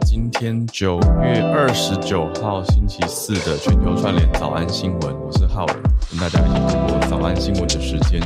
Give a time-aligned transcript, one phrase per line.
[0.00, 5.74] 今天九月二十九号星期四的全球串联早安新闻，我是浩尔，
[6.10, 8.20] 跟大家一起度过早安新闻的时间。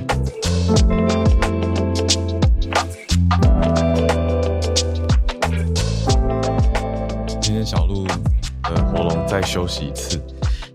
[7.40, 10.20] 今天小鹿的喉咙再休息一次，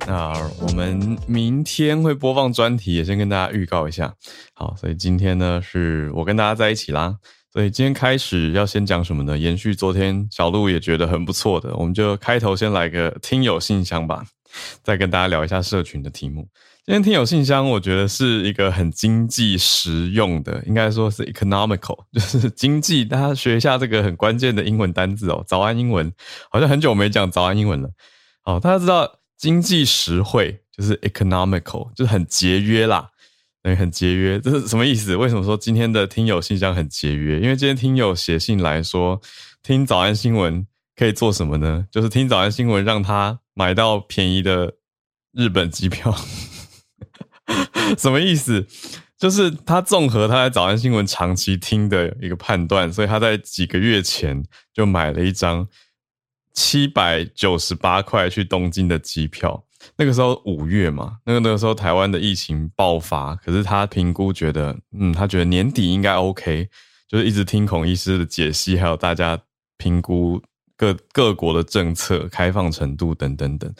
[0.07, 4.13] 那我们明天会播放专题，也先跟大家预告一下。
[4.53, 7.17] 好，所以今天呢是我跟大家在一起啦。
[7.51, 9.37] 所以今天开始要先讲什么呢？
[9.37, 14.25] 延续昨天小鹿也觉得很不错的，我们就开头先来个听友信箱吧，
[14.83, 16.47] 再跟大家聊一下社群的题目。
[16.85, 23.03] 今天听友信箱，我觉得是一个很经济实用的，应该说是 economical， 就是经济。
[23.03, 26.09] 大家学一下这个很关键的英文单字哦，早安英文，
[26.49, 27.89] 好像很久没讲早安英文了。
[28.41, 33.09] 好，大家知道经济实惠就是 economical，就是很节约啦。
[33.75, 35.15] 很节约，这是什么意思？
[35.15, 37.39] 为什么说今天的听友信箱很节约？
[37.39, 39.21] 因为今天听友写信来说，
[39.63, 40.65] 听早安新闻
[40.95, 41.85] 可以做什么呢？
[41.91, 44.75] 就是听早安新闻让他买到便宜的
[45.31, 46.15] 日本机票。
[47.97, 48.67] 什么意思？
[49.17, 55.67] 就是他综合他在早安新闻长期听的一个判断，所以他在几个月前就买了一张
[56.53, 59.65] 七百九十八块去东京的机票。
[59.95, 66.67] 那个时候五月嘛，那个那个时候台湾的疫情爆发，可是他评估觉得，嗯，他觉得年底应该 OK，
[67.07, 69.39] 就是一直听孔医师的解析，还有大家
[69.77, 70.41] 评估
[70.75, 73.73] 各各国的政策开放程度等等等，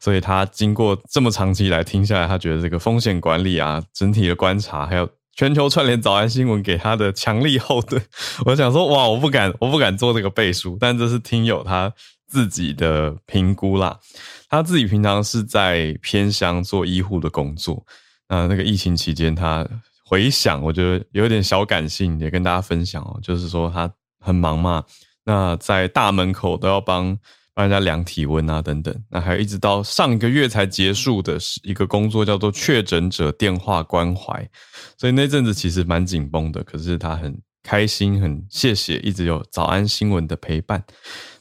[0.00, 8.02] 所以他经过这么长期以来听下来，他觉得这个风险管理啊，整体的观察，还有全球串联早安新闻给他的强力后盾，
[8.44, 11.92] 我想说，哇，我不敢，我不敢做这个背书，但这是听友他
[12.26, 13.98] 自己的评估啦。
[14.48, 17.84] 他自己平常是在偏乡做医护的工作，
[18.28, 19.66] 那那个疫情期间，他
[20.04, 23.20] 回想，我觉得有点小感性，也跟大家分享哦。
[23.22, 24.82] 就是说他很忙嘛，
[25.24, 27.16] 那在大门口都要帮
[27.52, 34.48] 帮人家量体温啊等等，那还有一直到上个月才结束的一个工作，叫做确诊者电话关怀，
[34.96, 40.82] 所以那阵子其实蛮紧绷的，可是他很开心，很谢谢一直有早安新闻的陪伴。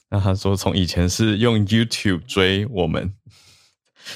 [0.10, 3.14] 那他说，从以前是用 YouTube 追我们，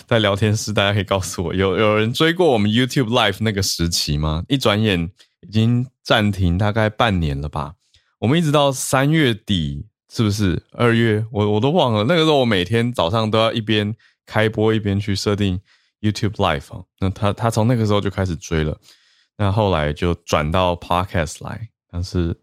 [0.08, 4.44] 在聊天室，大家可以告诉我，有有人追过我们 YouTube Live 那个时期吗？
[4.48, 7.74] 一转眼已经暂停大概半年了吧。
[8.20, 11.26] 我们一直到三月底，是不是二月？
[11.30, 12.06] 我我都忘了。
[12.06, 13.94] 那个时候我每天早上都要一边
[14.26, 15.60] 开播一边去设定
[16.00, 16.86] YouTube Live。
[17.02, 18.80] 那他他从那个时候就开始追了，
[19.38, 22.40] 那后来就转到 Podcast 来，但是。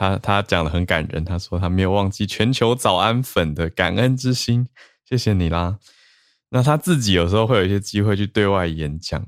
[0.00, 4.66] 他他讲得很感人，他说他没有忘记全球早安粉的感恩之心，
[5.04, 5.78] 谢谢你啦。
[6.48, 9.26] 那他自己有时候会有一些机会去对外演讲，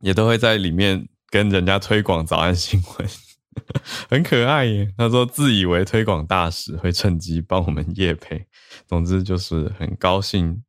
[0.00, 3.08] 也都会在里面跟人家推广早安新闻，
[4.08, 4.94] 很可爱耶。
[4.96, 8.46] 他说自以为推广大使，会趁机帮我们业配。
[8.86, 10.62] 总之就是很高兴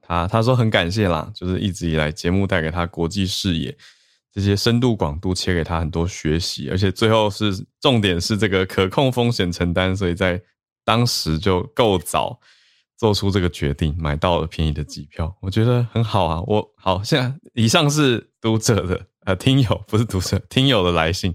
[0.00, 3.76] 他，他他说很感谢啦，就是一直以来节目带给他国际视野。
[4.34, 10.42] 这些深度广度切给他很多学习，而且最后是重点是这个可控风险承担，所以在
[10.84, 12.40] 当时就够早
[12.98, 16.42] 做出这个决定，买到了便宜的机票，我觉得很好啊。
[16.48, 21.32] 我好，现在以上是读者的呃听友，不是读者听友的来信。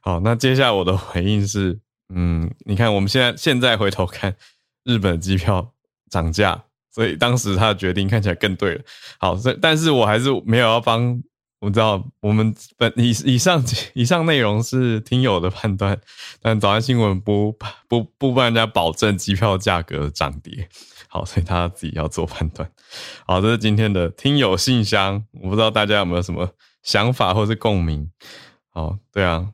[0.00, 1.78] 好，那接下来我的回应是，
[2.12, 4.34] 嗯，你看我们现在现在回头看
[4.82, 5.72] 日本机票
[6.10, 8.82] 涨价，所以当时他的决定看起来更对了。
[9.20, 11.22] 好，所以但是我还是没有要帮。
[11.62, 13.62] 我知道我们本以以上
[13.94, 15.96] 以上内容是听友的判断，
[16.40, 17.56] 但早安新闻不
[17.86, 20.68] 不不帮人家保证机票价格涨跌，
[21.06, 22.68] 好，所以他自己要做判断。
[23.24, 26.50] 好，这是今天的听友信箱，我不知道大家有没有什么
[26.82, 28.10] 想法或是共鸣。
[28.70, 29.46] 好，对啊，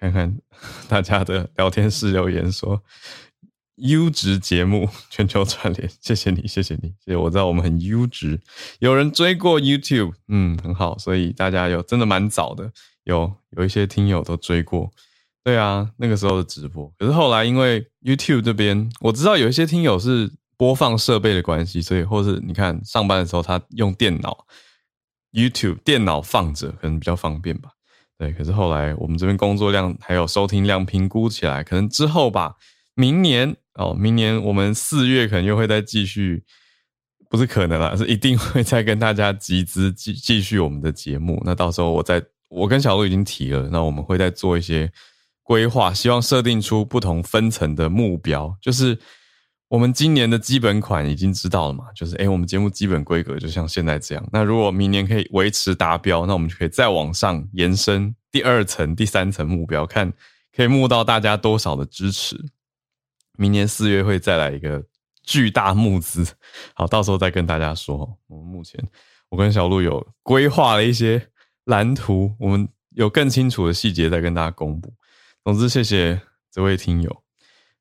[0.00, 0.34] 看看
[0.88, 2.82] 大家的聊天室留言说。
[3.76, 7.16] 优质节目，全球串联，谢谢你，谢谢你，谢谢。
[7.16, 8.40] 我知道我们很优质，
[8.78, 12.70] 有人追过 YouTube，嗯，很好，所以大家有真的蛮早的，
[13.02, 14.92] 有有一些听友都追过，
[15.42, 16.88] 对啊，那个时候的直播。
[16.96, 24.46] 可是后来因为 YouTube 这边，我知道有一些听友是播放设备的关系，所以或是你看上班的时候他用电脑
[25.32, 27.70] YouTube 电脑放着，可能比较方便吧。
[28.16, 32.54] 对，可是后来我们这边工作量还有收听量评估起来，可能之后吧，
[32.94, 33.56] 明年。
[33.74, 36.44] 哦，明年我们四月可能又会再继续，
[37.28, 41.42] 不是可能啦，是一定会再跟大家集资继继续我们的节目。
[41.44, 44.92] 那到时候我再，我跟小鹿已经提了，那我们会再做一些
[45.42, 48.98] 规划，希望设定出不同分层的目标，就是。
[49.68, 54.24] 我们今年的基本款已经知道了嘛，就是诶，我们节目基本规格就像现在这样。
[54.30, 60.12] 那如果明年可以维持达标，那我们就可以再往上延伸第二层、第三层目标，看
[60.54, 62.38] 可以募到大家多少的支持。
[63.36, 64.84] 明年四月会再来一个
[65.22, 66.24] 巨大募资，
[66.74, 68.18] 好，到时候再跟大家说。
[68.26, 68.82] 我们目前
[69.28, 71.30] 我跟小鹿有规划了一些
[71.64, 74.92] 蓝图，我们有更清楚的细节再跟大家公布。
[75.42, 76.20] 总之，谢谢
[76.50, 77.22] 这位听友。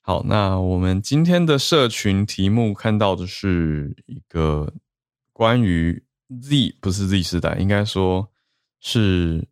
[0.02, 4.74] 好，那我们今天的社群题目看到的是一个
[5.32, 6.04] 关于
[6.42, 8.30] Z，不是 Z 世代，应该说
[8.82, 9.48] 是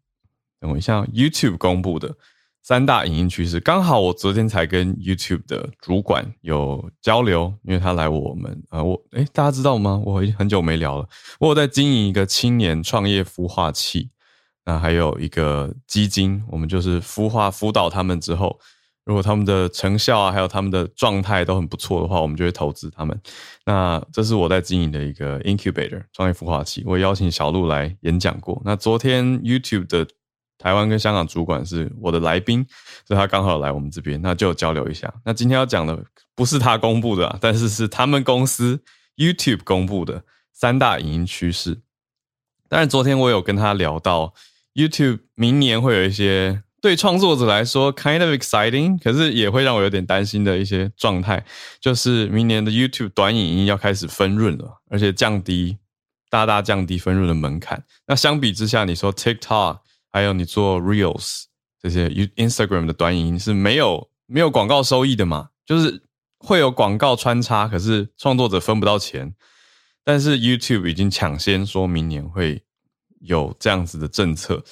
[0.60, 2.14] 等我一下，YouTube 公布的
[2.64, 3.60] 三大影音趋势。
[3.60, 10.02] 刚好我昨天才跟 YouTube 的主管有交流，因为他来我们啊、我诶，大家知道吗？
[10.06, 11.08] 我已经很久没聊了。
[11.40, 14.12] 我有在经营一个青年创业孵化器，
[14.66, 18.60] 那还有一个基金，我们就是孵化辅导他们之后。
[19.04, 23.20] 如果他们的成效啊，还有他们的状态都很不错的话，我们就会投资他们。
[23.66, 28.62] 那这是我在经营的一个 incubator 创业孵化器，我邀请小鹿来演讲过。
[28.64, 30.08] 那昨天 YouTube 的
[30.62, 32.66] 台湾跟香港主管是我的来宾，
[33.08, 35.12] 所以他刚好来我们这边，那就交流一下。
[35.26, 36.06] 那今天要讲的
[36.36, 38.84] 不是他公布的啊，但是是他们公司
[39.18, 40.24] YouTube 公布的
[40.54, 41.82] 三大影音趋势。
[42.70, 44.34] 当然，昨天我有跟他聊到
[44.76, 46.64] YouTube 明年会有一些。
[46.82, 51.46] 对创作者来说，kind of exciting，可是也会让我有点担心的一些状态，
[51.80, 55.78] 就是明年的 YouTube 短影音要开始分润了，而且降低，
[56.32, 57.84] 大大降低分润的门槛。
[58.08, 59.78] 那相比之下，你说 TikTok，
[60.12, 61.44] 还有你做 Reels
[61.82, 65.50] 这些 Instagram 的短影音是没有没有广告收益的嘛？
[65.66, 66.04] 就是
[66.40, 69.34] 会有广告穿插，可是创作者分不到钱。
[70.04, 72.64] 但是 YouTube 已经抢先说明年会
[73.20, 74.64] 有这样子的政策，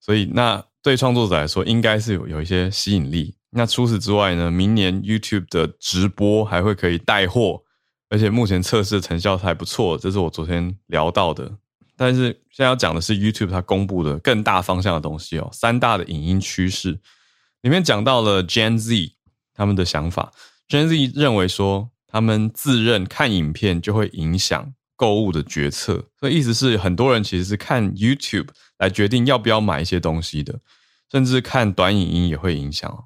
[0.00, 0.64] 所以那。
[0.82, 3.36] 对创作者来说，应该是有有一些吸引力。
[3.50, 4.50] 那除此之外呢？
[4.50, 7.62] 明年 YouTube 的直播还会可以带货，
[8.08, 9.98] 而且目前测试成效还不错。
[9.98, 11.58] 这是我昨天聊到的。
[12.00, 16.98] 但是现在要讲的是 YouTube 它公布的更大方向的东西哦，三大的影音趋势
[17.60, 19.12] 里面讲到了 Gen Z
[19.52, 20.32] 他们的想法。
[20.66, 28.48] Gen Z 认为说，他们自认看影片就会影响购物的决策，所以意思是很多人其实是看 YouTube。
[28.78, 30.58] 来决定要不要买一些东西的，
[31.12, 33.04] 甚至看短影音也会影响。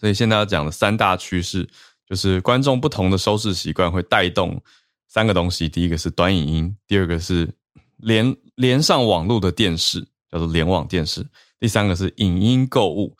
[0.00, 1.68] 所以现在要讲的三大趋势，
[2.04, 4.60] 就是观众不同的收视习惯会带动
[5.06, 5.68] 三个东西。
[5.68, 7.54] 第一个是短影音，第二个是
[8.04, 11.26] 连连上网络的电视，叫做联网电视。
[11.58, 13.16] 第三个是影音购物。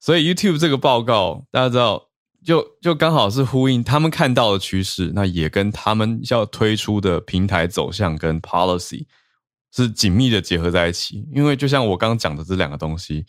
[0.00, 2.02] 所以 YouTube 这个报告，大家知道，
[2.44, 9.06] 就就刚好是呼应他们看到的趋势，那也跟他们要推出的平台走向跟 policy。
[9.76, 13.26] 是紧密的结合在一起，因为就像我刚刚讲的这两个东西，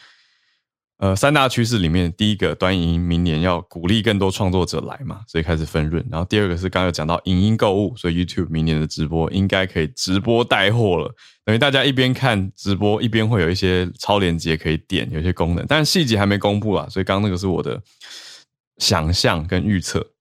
[0.98, 6.06] 呃，三大趋势里面，第一个端影明年要鼓励更多创作者来嘛，所以开始分润。
[6.10, 11.14] 然后第二个是刚刚有讲到影音购物，所以 YouTube 明年的直播应该可以直播带货了，
[11.44, 17.82] 等于大家一边看直播一边会有一些超链接可以点，有些功能，但是细节还没公布啊，所以刚刚那个是我的
[18.78, 20.12] 想象跟预测。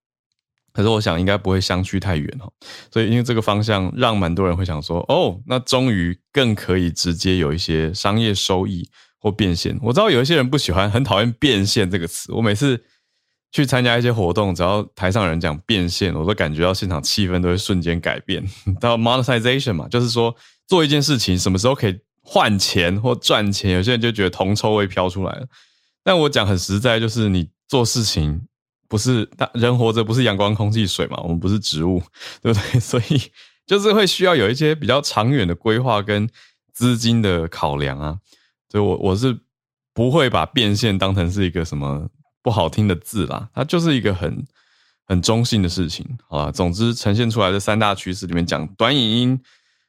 [0.72, 2.50] 可是我想应该不会相去太远哦，
[2.90, 8.84] 所以因为这个方向让蛮多人会想说，哦，那终于更可以直接有一些商业收益
[9.24, 9.74] 或变现。
[9.82, 12.30] 我知道有一些人不喜欢，很讨厌“变现”这个词。
[12.30, 12.78] 我每次
[13.50, 18.44] 去参加一些活动，只要台上人讲变现，我都感觉到现场气氛都会瞬间改变。
[18.78, 25.46] 到 monetization 嘛，就是说做一件事情什么时候可以换钱或赚钱，有些人就觉得铜臭味飘出来了。
[26.02, 28.42] 但我讲很实在，就是你做事情。
[28.86, 31.18] 不是，人活着不是阳光、空气、水嘛？
[31.22, 32.02] 我们不是植物，
[32.42, 32.78] 对不对？
[32.78, 33.20] 所以
[33.66, 36.28] 就是会需要有一些比较长远的规划跟
[36.72, 38.18] 资金的考量啊。
[38.74, 39.38] 所以我我是
[39.92, 42.08] 不会把变现当成是一个什么
[42.42, 44.44] 不好听的字啦，它就是一个很
[45.06, 46.50] 很中性的事情，好吧？
[46.50, 49.40] 总之呈现出来的三大趋势里面讲，短影音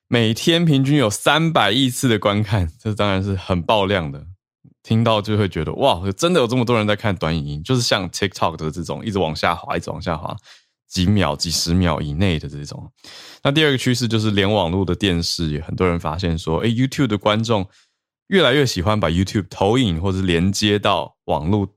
[0.07, 4.23] 每天平均有三百亿次的观看，这当然是很爆量的。
[4.83, 10.37] 听到就会觉得哇，真的有这么多人在看短影音，就是像 TikTok 的这种一直往下滑，一直往下滑，
[10.87, 12.87] 几秒、几十秒以内的这种。
[13.41, 17.67] 那第二个趋势就是连网络的电视，也很多人发现说，诶，YouTube 的观众
[18.27, 21.67] 越来越喜欢把 YouTube 投影或者连接到网络，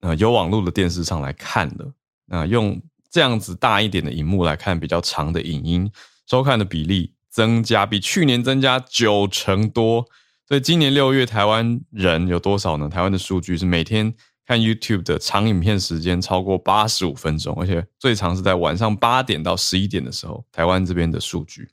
[0.00, 1.92] 呃，有网络的电视上来看了。
[2.26, 5.90] 那用这样子大一点的荧幕来看比较长的影音，
[6.28, 10.06] 收看的比例增加，比去年增加九成多。
[10.48, 12.88] 所以今年六月，台湾人有多少呢？
[12.88, 14.14] 台湾的数据是每天
[14.46, 21.68] 看 YouTube 的长影片时间超过八十五分钟，而且最长是在晚上八点到十一点的时候，台湾这边的数据。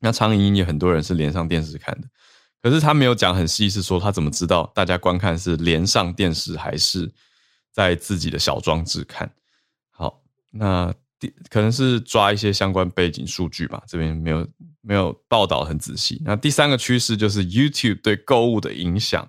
[0.00, 2.08] 那长影音也很多人是连上电视看的，
[2.66, 7.08] 可是他没有讲很细，是说他怎么知道大家观看是连上电视还是
[7.70, 9.30] 在自己的小装置看？
[9.92, 10.20] 好，
[10.50, 14.44] 那第可能是抓一些相关背景数据吧，这边没有
[14.80, 16.20] 没有报道很仔细。
[16.24, 19.24] 那第三个趋势就是 YouTube 对购物的影响。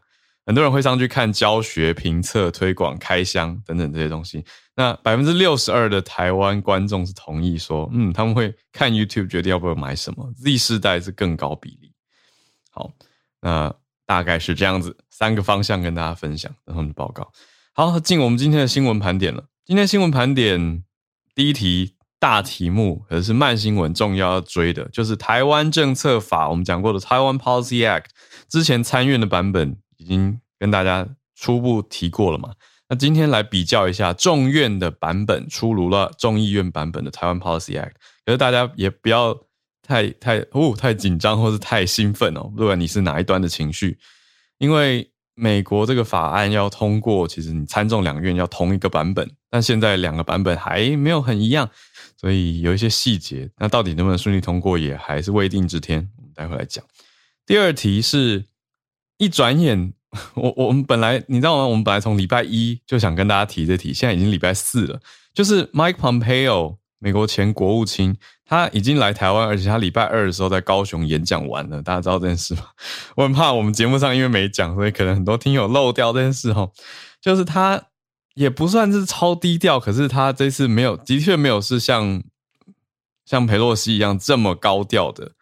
[0.47, 4.43] 很多人会上去看教学、评测、推广、开箱等等这些东西。
[4.75, 10.33] 那百分之六十二的台湾观众是同意说，嗯，他们会看 YouTube 决定要不要买什么。
[10.37, 11.93] Z 世代是更高比例。
[12.71, 12.91] 好，
[13.41, 13.73] 那
[14.05, 17.31] 大概是这样子，三个方向跟大家分享，然后的报告。
[17.73, 19.45] 好，进我们今天的新闻盘点了。
[19.65, 20.83] 今天新闻盘点
[21.35, 26.49] 第一题大题目，可是慢新闻，重要要追的就是台湾政策法。
[26.49, 28.05] 我们讲过的台湾 Policy Act，
[28.47, 29.77] 之前参院的版本。
[29.99, 32.53] 已经跟大家初步提过了嘛？
[32.87, 37.93] 那今天来比较一下众院的版本出炉了，众议院版本的台湾 Policy Act。
[38.23, 39.35] 可是大家也不要
[39.87, 43.97] 太太哦太紧张或是太兴奋哦，不管你是哪一端的情绪，
[44.57, 51.69] 因为美国这个法案要通过，其实你参众两院要同一个版本，但现在两个版本还没有很一样，
[52.19, 56.09] 所以有一些细节，那到底能不能顺利通过也还是未定之天。
[56.17, 56.83] 我们待会来讲。
[57.45, 58.45] 第二题是。
[59.19, 59.93] 一转眼，
[60.35, 61.65] 我我们本来你知道吗？
[61.65, 65.01] 我们本来从礼拜一就想跟大家提这题，现在已经礼拜四了。
[65.33, 68.15] 就是 Mike Pompeo，美国前国务卿，
[68.47, 71.81] 他已经来台湾，而且他礼拜二的时候在高雄演讲完了。
[71.83, 72.61] 大家知道这件事吗？
[73.17, 76.71] 我很怕我们节目上因为没讲，所以可能很多听友漏掉这件事哦。
[77.19, 77.81] 就是他
[78.35, 82.23] 也不算是超低调，可是他这次没有，的确没有是像
[83.25, 85.33] 像裴洛西一样这么高调的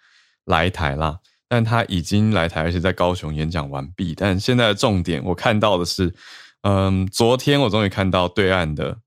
[0.45, 1.19] 来台啦。
[1.47, 4.15] 但他已经来台，而且在高雄演讲完毕。
[4.15, 6.11] 但现在的重点，我看到的是，
[6.63, 8.97] 嗯，昨天我终于看到对岸的，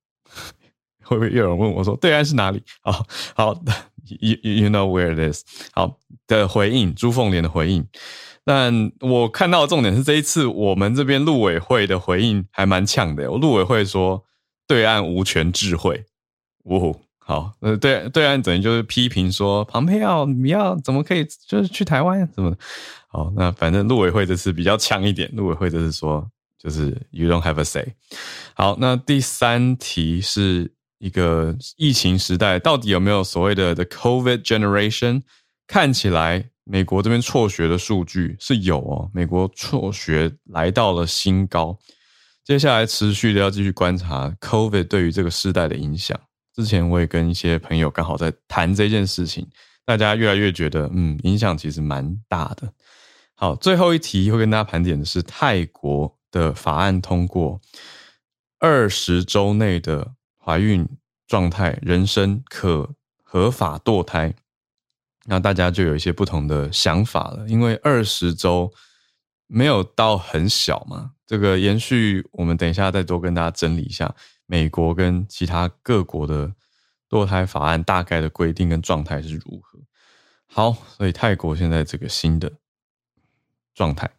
[1.03, 2.63] 会不会有人问我说，对岸是哪里？
[2.81, 3.61] 好好
[4.21, 5.45] ，you you know where it is？
[5.73, 7.87] 好的回应，朱凤莲的回应。
[8.45, 13.31] 但我看到的重点是，这一次我们这边陆委会的回应还蛮呛的。
[13.31, 14.25] 我陆委会说，
[14.67, 16.05] 对岸无权智慧，
[16.65, 17.01] 呜。
[17.19, 22.57] 好，呃，对对岸等于就是批评说，庞佩奥你要怎么可以就是去台湾什么的？
[23.09, 26.27] 好，那反正陆委会这次比较呛一点，陆委会这次说
[26.59, 27.87] 就是 you don't have a say。
[28.55, 35.23] 好，那第三题是一个疫情时代到底有没有所谓的 the COVID generation？
[35.67, 41.79] 看起来美国这边辍学的数据是有哦，美国辍学来到了新高。
[42.45, 46.19] 接下来持续的要继续观察 COVID 对于这个世代的影响。
[46.55, 49.47] 之前我也跟一些朋友刚好在谈这件事情，
[49.85, 52.73] 大家越来越觉得，嗯，影响其实蛮大的。
[53.35, 57.61] 好，最后一题会跟大家盘点的是泰国的法案通过，
[58.59, 60.15] 二十周内的
[60.49, 60.89] 怀孕
[61.27, 64.35] 状态，人生可合法堕胎。
[65.27, 68.73] 那大家就有一些不同的想法了，因为二十周
[69.47, 74.15] 没有到很小嘛，这个延续我们等一下再多跟大家整理一下。
[74.47, 76.55] 美国跟其他各国的
[77.11, 79.79] 堕胎法案大概的规定跟状态是如何？
[80.47, 82.51] 好，所以泰国现在这个新的
[83.75, 84.11] 状态，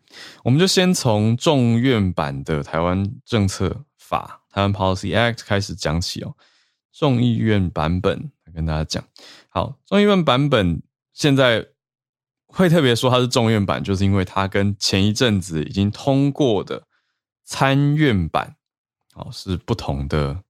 [0.43, 6.35] 我们就先从众院版的台湾政策法（台湾 Policy Act） 开始讲起哦。
[6.91, 9.03] 众议院版本来跟大家讲，
[9.47, 10.81] 好，众议院版本
[11.13, 11.67] 现在
[12.47, 16.87] 会特别说它是众院版，就是因为它跟前一阵子已经通过的
[17.43, 18.55] 参院版。
[19.13, 20.43] 好，是不同的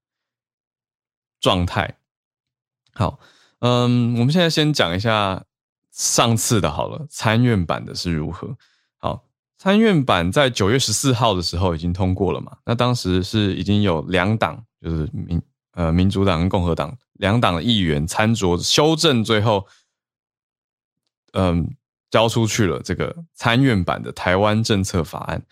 [1.39, 1.97] 状态。
[2.93, 3.19] 好，
[3.59, 5.45] 嗯，我们现在先讲一下
[5.91, 8.57] 上次的好了，参院版的是如何。
[9.59, 12.57] 参院版在九月十四号的时候已经通过了嘛？
[12.65, 15.41] 那当时是已经有两党，就是民
[15.73, 19.67] 呃民主党跟共和党两党议员参酌修正，最后
[21.33, 21.75] 嗯
[22.09, 25.43] 交出去了这个参院版的台湾政策法案。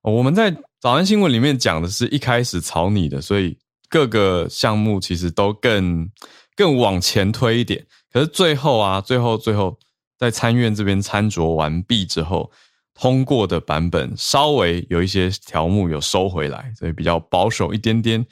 [0.00, 3.58] 我们在早安新闻里面讲的是一开始草拟的，所以
[3.88, 6.08] 各个项目其实都更
[6.54, 7.84] 更往前推一点。
[8.12, 9.76] 可是最后啊，最后最后
[10.16, 12.52] 在参院这边参酌完毕之后，
[12.98, 18.26] 通过的版本稍微有一些条目有收回来，所以比较保守一点点。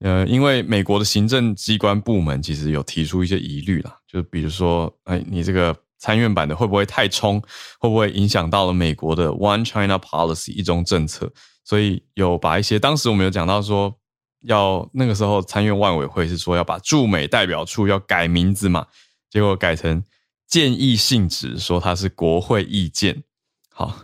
[0.00, 5.76] 呃，因为美国的行政机关部门其实有提出一些疑虑啦，就比如说，哎，你这个。
[5.98, 7.40] 参院版的会不会太冲？
[7.80, 11.32] 会不会影响到了美国的 One China Policy 一中政策？
[11.64, 13.96] 所以有把一些当时我们有讲到说，
[14.42, 18.86] 要那个时候参院万委会是说要把驻美代表处要改名字嘛，
[19.30, 20.04] 结果改成
[20.46, 23.24] 建议性质，说它是国会意见。
[23.70, 24.02] 好，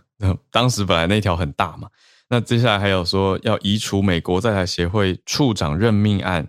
[0.51, 1.89] 当时本来那条很大嘛，
[2.29, 6.47] 那接下来还有说要移除美国在台协会处长任命案，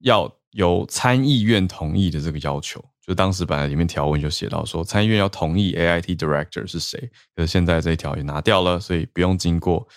[0.00, 2.84] 要由参议院同意的这个要求。
[3.06, 9.88] 就当时本来里面条文就写到说，参议院要同意 AIT Director 是谁，可是现在这一条也拿掉了，所以不用经过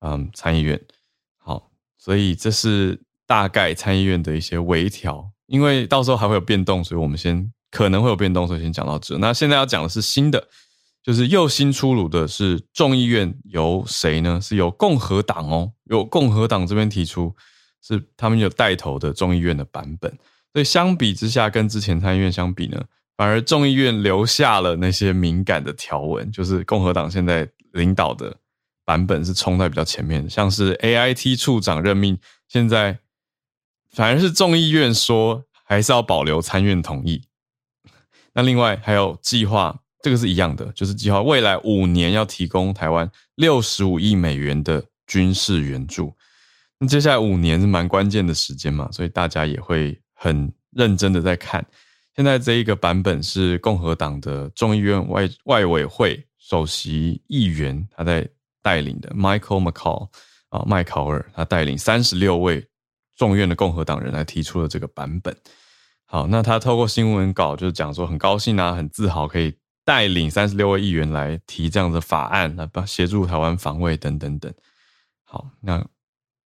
[0.00, 0.78] 嗯参议院。
[1.38, 9.16] 好，所以这是大概参议院的一些微调，因为到时候还会有变动，所以我们先可能会有变动，所以先讲到这。
[9.18, 10.48] 那现在要讲的是新的，
[11.02, 14.40] 就是又新出炉的是众议院由谁呢？
[14.40, 17.34] 是由共和党哦，由共和党这边提出，
[17.82, 20.10] 是他们有带头的众议院的版本。
[20.52, 22.84] 所以相比之下，跟之前参议院相比呢，
[23.16, 28.36] 反而众议院留下了那些敏感的条文，就是共和党现在领导的
[28.84, 32.98] 版本是冲在比较前面，像是 AIT 处长任命，现在
[33.92, 37.22] 反而是众议院说还是要保留参院同意。
[38.34, 46.14] 那另外还有计划，这个是一样的，就是计划未来五年要提供台湾六十五亿美元的军事援助。
[46.78, 50.00] 那接下来五年是蛮关键的时间嘛，所以大家也会。
[50.22, 51.64] 很认真的在看，
[52.14, 58.28] 现在这一个版本是共和党的众议院外外委会首席议员他在
[58.60, 60.10] 带领的，Michael McCall
[60.50, 62.62] 啊，麦考尔他带领三十六位
[63.16, 65.34] 众院的共和党人来提出了这个版本。
[66.04, 69.54] 好，那他透过新闻稿就是讲说，很高兴啊，很自豪可以
[69.90, 74.54] 带领三十六位议员来提这样的法案，来协助台湾防卫等等等。
[75.24, 75.84] 好，那。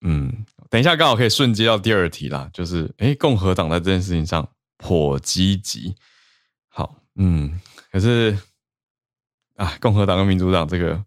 [0.06, 4.46] 嗯，等一下刚好可以顺接到第二题啦，就是诶，共和党在这件事情上
[4.78, 5.96] 颇积极。
[6.68, 7.58] 好，嗯，
[7.90, 8.38] 可是
[9.56, 11.02] 啊，共和党跟民主党这个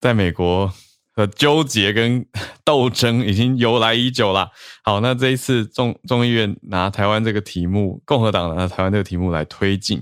[0.00, 0.72] 在美国
[1.16, 2.24] 的纠结跟
[2.64, 4.48] 斗争已经由来已久啦。
[4.84, 10.00] 好，那这一次众众议院拿台湾这个题目，共和党拿台湾这个题目来推进，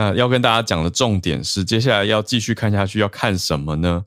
[0.00, 4.02] 那要跟大家讲的重点是，接下来要继续看下去要看什么呢？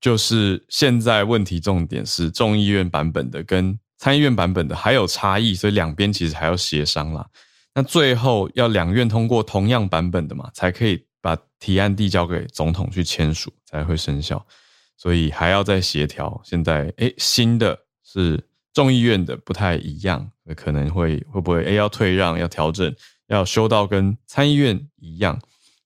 [0.00, 7.26] 就是现在问题重点是众议院版本的跟参议院版本的还有差异，所以两边其实还要协商啦。
[7.74, 14.46] 那最后要两院通过同样版本的嘛，才可以把提案递交给总统去签署，才会生效。
[14.96, 16.40] 所以还要再协调。
[16.44, 18.40] 现在诶，新的是
[18.72, 22.94] 众议院的不太一样，可能会会不会诶要退让，要调整，
[23.28, 25.40] 要修到跟参议院一样，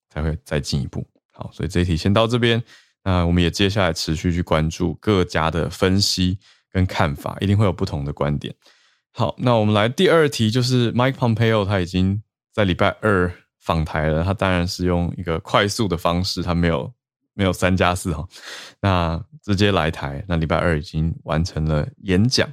[0.08, 1.06] 才会再进一步。
[1.32, 2.62] 好，所以这一题先到这边。
[3.04, 6.38] 那我们也接下来持续去关注各家的分析
[6.72, 8.52] 跟看法，一定会有不同的观点。
[9.12, 12.22] 好，那我们来第二题，就是 Mike Pompeo 他已经
[12.52, 16.92] 在礼拜二访台了，他当然是用一个快速的方式，他没有
[17.32, 18.26] 没有三加四哈，
[18.80, 20.24] 那直接来台。
[20.26, 22.52] 那礼拜二已经完成了演讲，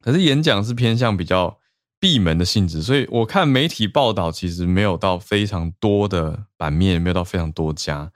[0.00, 1.59] 可是演讲是偏向比较
[2.00, 8.10] 闭门的性质，所以我看媒体报道其实没有到非常多的版面，没有到非常多家。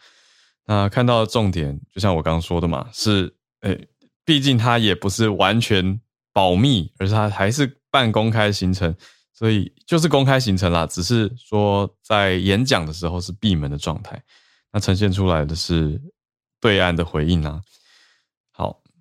[0.67, 3.87] 那看到的重点，就像我刚刚说的嘛，是，诶，
[4.25, 6.01] 毕竟它也不是完全
[6.33, 8.97] 保密，而是它还是半公开行程，
[9.35, 14.19] 所以就是公开行程啦，只是说在演讲的时候是闭门的状态。
[14.73, 16.01] 那呈现出来的是
[16.59, 17.61] 对岸的回应啊。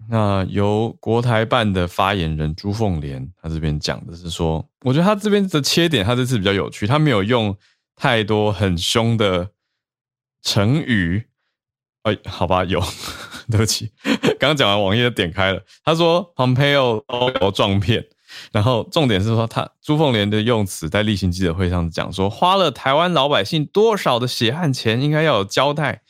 [0.10, 7.58] 那由国台办的发言人朱凤莲，他这边讲的是说，我觉得他这边的切点，他这次比较有趣，他没有用
[7.96, 9.50] 太多很凶的
[10.42, 11.28] 成语。
[12.04, 12.82] 哎，好吧，有，
[13.50, 15.64] 对不起，刚刚讲完网页就点开了。
[15.86, 17.02] 他说，Pompeo
[17.40, 18.06] 都撞骗，
[18.52, 26.02] 然后重点是说他朱凤莲的用词在例行记者会上讲说，花了台湾老百姓多少的血汗钱，应该要有交代。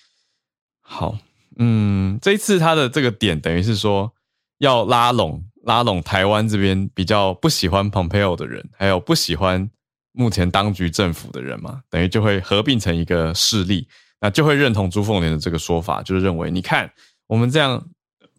[0.81, 1.19] 好，
[1.57, 4.11] 嗯，这一次他的这个点等于是说
[4.59, 9.69] 要拉拢拉拢台湾这边比较不喜欢 Pompeo 的人，还有不喜欢
[10.11, 13.87] 目前当局政府的人嘛，等于就会合并成一个势力。
[14.19, 16.89] 那就会认同朱凤莲的这个说法，就是认为你看
[17.27, 17.85] 我们这样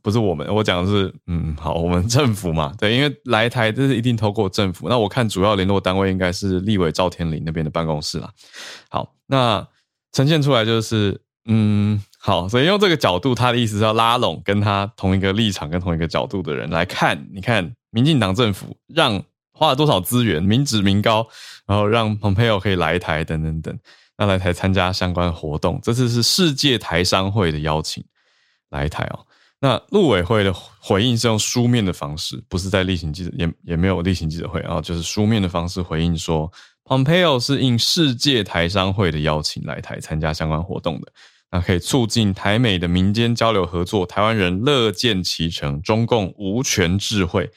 [0.01, 4.89] 不是我们，我讲的是嗯好，我们 政府嘛，对，因为来台这是一定透过政府。
[4.89, 8.33] 那我看主要联络单位应该是立委赵天麟那边的办公室啦。
[8.89, 9.67] 好，那
[10.13, 21.29] 呈现出来就是嗯好，所以用这个角度，他的意思是要拉拢跟他同一个立场跟同一个角度的人来看，你看民进党政府让花了多少资源，民脂民膏，
[21.67, 23.79] 然后让蓬佩奥可以来台等等等。
[24.17, 28.03] 那来台参加相关活动，这次是世界台商会的邀请
[28.71, 29.27] 来台哦。
[29.61, 36.51] 那陆委会的回应是用书面的方式，不是在例行记者也也没有例行记者会啊，就是书面的方式回应说
[36.85, 41.13] ，Pompeo 是应世界台商会的邀请来台参加相关活动的，
[41.55, 47.49] 那可以促进台美的民间交流合作，台湾人乐见其成，中共无权智慧。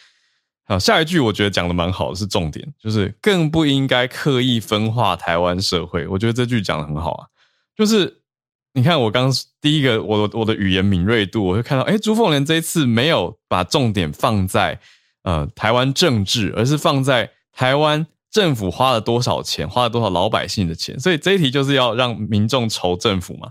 [0.67, 6.07] 好，下一句我觉得讲的蛮好的，是重点，就是更不应该刻意分化台湾社会。
[6.10, 7.25] 我觉得这句讲的很好啊，
[7.75, 8.21] 就是
[8.75, 14.79] 你看我刚第一个，我我的语言敏锐度，我会看到，哎，朱凤莲这一次没有把重点放在
[15.23, 23.49] 呃台湾政治，而是放在台湾政府花了多少钱，花了多少老百姓的钱，所以这一题就是要让民众仇政府嘛。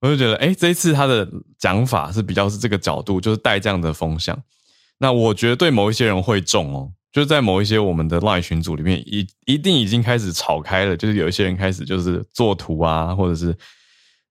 [0.00, 4.38] 我就觉得，哎，这一次他的讲法是比较是这个角度，就是带这样的风向。
[4.98, 13.56] 那我觉得对某一些人会中哦，就是在某一些我们的赖群组里面，一一定已经开始吵开了，就是有一些人开始就是做图啊，或者是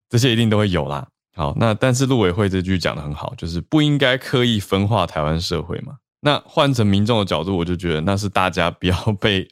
[0.10, 1.08] 这些一定都会有啦。
[1.36, 5.94] 好，那但是陆委会这句讲得很好，就是不应该刻意分化台湾社会嘛。
[6.22, 9.48] 那换成民众的角度，我就觉得那是大家不要 被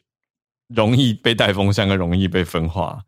[0.67, 2.99] 容易被带风向，跟容易被分化。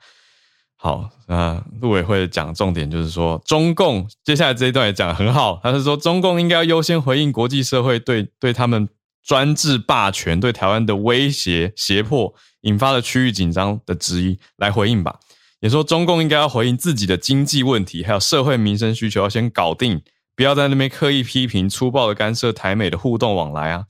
[0.82, 8.88] 好，那陆委会讲重点就是说，中共接下来这一段也讲得很好，他是说中共应该要优先回应国际社会对对他们
[9.22, 15.20] 专制霸权对台湾的威胁胁迫引发的区域紧张的质疑来回应吧。
[15.60, 20.02] 也说中共应该要回应自己的经济问题，还有社会民生需求要先搞定，
[20.34, 23.84] 不要在那边刻意批评、粗暴的干涉台美的互动往来啊。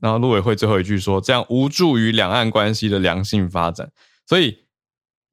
[0.00, 3.90] 然后陆委会最后一句说，这样无助于两岸关系的良性发展，
[4.28, 4.61] 所以。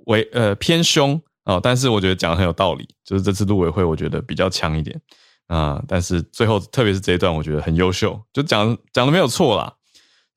[0.09, 5.01] 为呃偏凶啊、但是我觉得讲的很有道理，就是这次陆委会我觉得比较强一点
[5.47, 9.73] 啊、但是最后特别是这一段我觉得很优秀，就讲讲的没有错啦，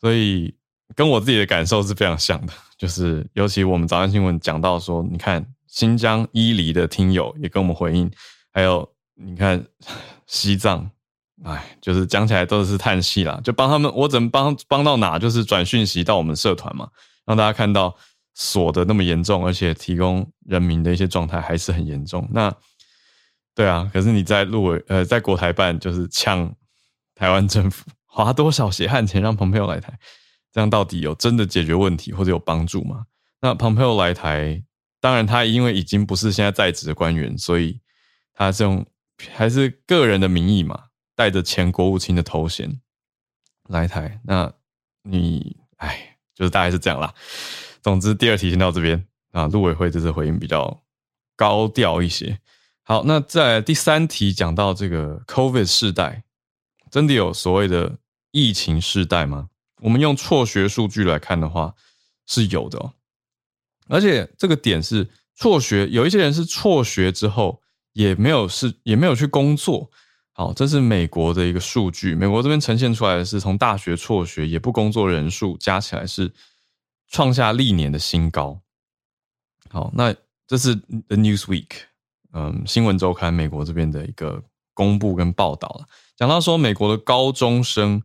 [0.01, 0.55] 所以
[0.97, 8.11] 跟我自己的感受是非常像的，就是尤其我们早安新闻讲到说，你看新疆伊犁的听友也跟我们回应，
[8.55, 9.63] 还有你看
[10.27, 10.91] 西藏，
[11.45, 16.89] 哎，就是讲起来都是叹气啦，就帮他们，我怎么帮帮到哪，就是转讯息到我们社团嘛，
[17.27, 17.95] 让大家看到。
[18.35, 22.29] 锁的那么严重，而且提供人民的一些状态还是很严重。
[22.33, 22.55] 那
[23.55, 26.55] 对啊，可是你在陆委呃，在国台办就是呛
[27.15, 29.99] 台湾政府花多少血汗钱让蓬佩奥来台，
[30.51, 33.05] 这样到底有真的解决问题或者有帮助吗？
[33.41, 34.63] 那蓬佩奥来台，
[35.01, 37.81] 当然他因为已经不是现在在职的官员，所以
[38.33, 38.87] 他是用
[39.35, 42.81] 还是个人的名义嘛，带着前国务卿的头衔
[43.69, 44.21] 来台。
[44.25, 44.51] 那
[45.03, 47.13] 你哎，就是大概是这样啦。
[47.83, 49.49] 总之，第二题先到这边啊。
[49.49, 50.83] 陆委会这次回应比较
[51.35, 52.39] 高调一些。
[52.85, 56.23] 好，那在第三题讲到这个 COVID 世代，
[56.91, 57.99] 真的有所谓的
[58.31, 59.49] 疫情世代吗？
[59.81, 61.75] 我们用辍学数据来看的话，
[62.27, 62.93] 是有的哦。
[63.89, 67.61] 而且这个点是辍学，有一些人是辍学之后
[67.95, 69.91] 也没有是也没有去工作。
[70.33, 76.33] 好，这是美国的一个数据，美国这边呈现出来的是从大学辍学也不工作人数加起来是。
[77.13, 78.61] 创下历年的新高。
[79.71, 80.13] 好，那
[80.49, 81.69] 这是 The Newsweek，
[82.33, 84.43] 嗯，新闻周刊美国这边的一个
[84.75, 85.87] 公布跟报道了。
[86.17, 88.03] 讲到说，美国的高中生，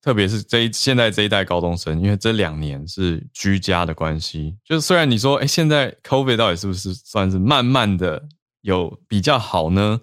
[0.00, 8.28] 特别是这现在这一代高中生，因为这两年是居家的关系，就是虽然你说，哎，现在 COVID 到底是不是算是慢慢的
[8.60, 10.00] 有比较好呢？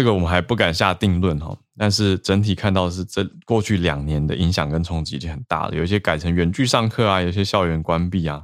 [0.00, 1.54] 这个我们还不敢下定论哈。
[1.76, 5.74] 但是整体看到是，这过去两年的影响跟冲击已经很大了。
[5.74, 8.42] 有一些改成远距上课啊，有些校园关闭啊，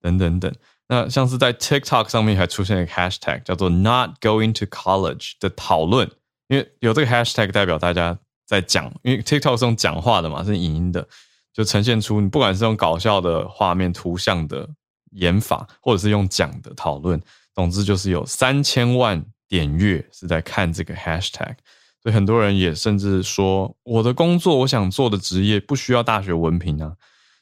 [0.00, 0.50] 等等等。
[0.88, 6.10] 那像是在 TikTok 上面还出现一个 hashtag 叫做 Not Going to College 的讨论，
[6.48, 11.06] 因为有这个 hashtag 代表大家在讲，因为 TikTok 是用讲话的嘛，是影音的，
[11.52, 14.66] 就呈现出你不管是用搞笑的画面、图像的
[15.12, 17.20] 演法，或者是用讲的讨论，
[17.54, 19.22] 总之就是有三千万
[19.54, 21.54] 点阅是在看这个 hashtag。
[22.02, 26.92] 所以很多人也甚至说，我的工作，我想做的职业不需要大学文凭啊。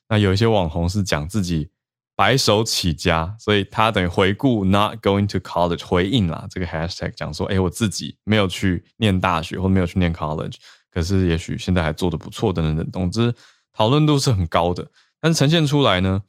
[0.09, 1.71] 那有一些网红是讲自己
[2.15, 10.57] 白手起家，所以他等于回顾 not going to college 回应啦这个 hashtag 讲说，哎，我自己没有去念大学或没有去念 college，
[10.93, 12.91] 可是也许现在还做得不错等等等。
[12.93, 13.35] 总之，
[13.73, 14.87] 讨论度是很高的，
[15.21, 16.23] 但是呈现出来呢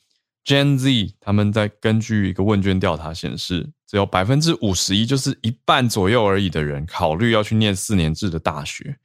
[0.45, 3.71] ，Gen Z 他们在根据一个问卷调查显示。
[3.85, 8.97] 只有百分之五十一，就是一半左右而已的人考虑要去念四年制的大学，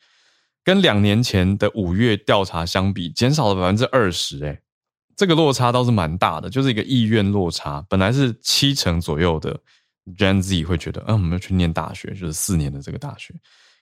[0.65, 4.43] 跟两年前的五月调查相比，减少了百分之二十。
[4.43, 4.63] 诶，
[5.15, 7.85] 这个落差倒是蛮大的，就是一个意愿落差。
[7.87, 9.61] 本来是七成左右的
[10.17, 13.35] Gen Z 会觉得，嗯，我们要去念大学，就是四年的这个大学。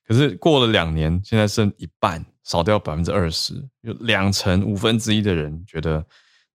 [0.05, 6.05] 可是过了两年，现在剩一半，少掉百分之二十，有两成五分之一的人觉得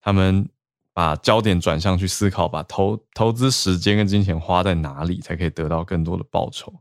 [0.01, 0.45] 他们。
[0.93, 6.73] 把焦点转向去思考，把投投资时间跟金钱花在哪里，才可以得到更多的报酬。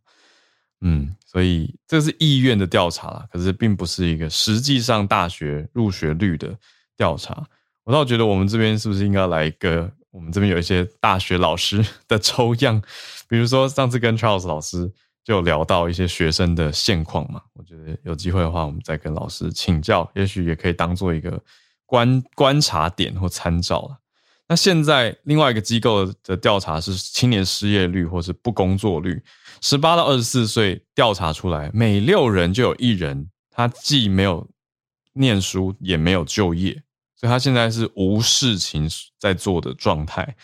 [0.81, 6.57] 嗯，所以这是意愿的调查啦，可是并不是一个实际上大学入学率的
[6.97, 7.47] 调查。
[7.85, 9.91] 我倒觉得我们这边是不是应该来一个？
[10.13, 12.83] 我们这边有一些大学老师 的抽样，
[13.29, 14.93] 比如说上次跟 Charles 老师
[15.23, 17.41] 就聊到一些学生的现况嘛。
[17.53, 21.41] 我觉得有机会的话，我们再跟老师请教，也许也可以当做一个
[21.87, 24.00] 观观察点或参照了。
[24.51, 29.23] 那现在另外一个机构的调查是青年失业率或是不工作率，
[29.61, 34.51] 十八到二十四岁调查出来，每六人就有一人他既没有
[35.13, 36.73] 念书也没有就业，
[37.15, 40.35] 所以他现在是无事情在做的状态。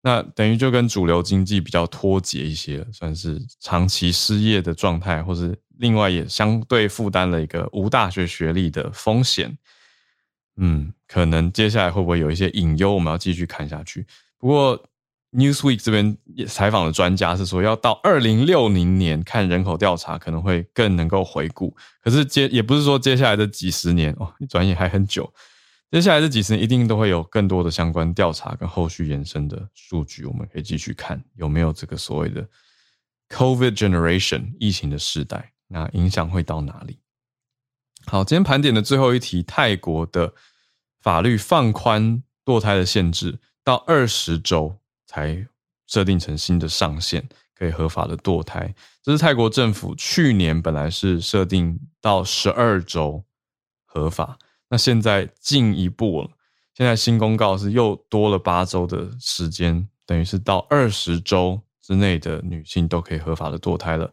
[0.00, 9.58] 那等于就跟主流经济比较脱节一些，算是长期失业的状态，或是另外也相对负担了一个无大学学历的风险。
[10.56, 14.06] 嗯，可能接下来会不会有一些隐忧，我们要继续看下去。
[14.38, 14.82] 不过
[15.32, 21.76] Newsweek 这边采访的专家是说，要到二零六零年看人口调查，可能会更能够回顾。
[22.02, 25.30] 可是接也不是说接下来的几十年哦，一转眼还很久。
[25.90, 32.48] 接下来这几十年一定都会有更多的相关调查跟后续延伸的数据，我们可以继续看有没有这个所谓的
[33.28, 36.98] COVID generation 疫情的世代，那影响会到哪里？
[38.06, 40.32] 好，今天盘点的最后一题，泰国的
[41.02, 45.46] 法律放宽堕胎的限制，到二十周才
[45.86, 48.72] 设定成新的上限，可以合法的堕胎。
[49.02, 53.24] 这是泰国政府去年本来是设定到十二周
[53.84, 54.38] 合法，
[54.70, 56.30] 那现在进一步了，
[56.74, 64.10] 现在新公告是又多了八周的时间，等于是到二十周之内的女性都可以合法的堕胎了。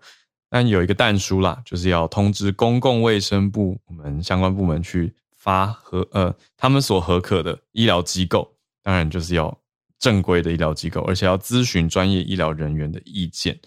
[0.50, 8.48] 但有一个但书啦，就是要通知公共卫生部门相关部门去发合呃他们所核可的医疗机构，
[8.84, 9.58] 当然就是要
[9.98, 13.60] 正规的医疗机构，而且要咨询专业医疗人员的意见。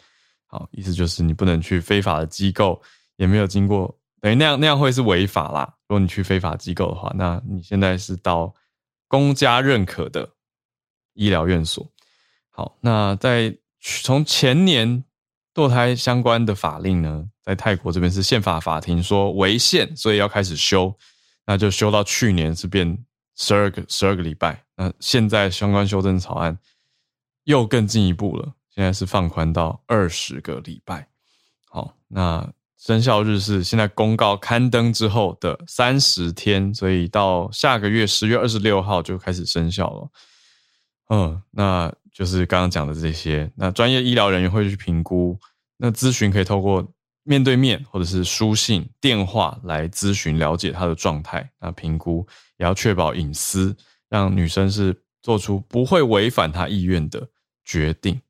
[0.46, 2.80] 好，意思就是你不能去非法的机构，
[3.16, 5.74] 也没有经过，等于那样那样会是违法啦。
[5.88, 8.54] 如果你去非法机构的话，那你现在是到
[9.08, 10.30] 公家认可的
[11.14, 11.90] 医疗院所。
[12.50, 15.02] 好，那在从前年。
[15.54, 20.96] 堕胎相关的法令呢，在泰国这边是宪法法庭说违宪，所以要开始修，
[21.46, 22.98] 那就修到去年是变
[23.36, 24.64] 十二个十二个礼拜。
[24.76, 26.58] 那现在相关修正草案
[27.44, 31.08] 又更进一步了，现在是放宽到二十个礼拜。
[31.68, 40.10] 好，那生效日是现在公告刊登之后的三十天，所以到下个月十月二十六号就开始生效了。
[41.08, 41.92] 嗯，那。
[42.14, 45.40] 就是刚刚讲的这些，那专业医疗人员会去评估，
[45.78, 46.86] 那咨询可以透过
[47.24, 52.26] 面对面或者是书信、电话来咨询了解她的状态，那评估
[52.58, 53.76] 也要确保隐私，
[54.08, 57.28] 让女生是做出不会违反她意愿的
[57.64, 58.20] 决定。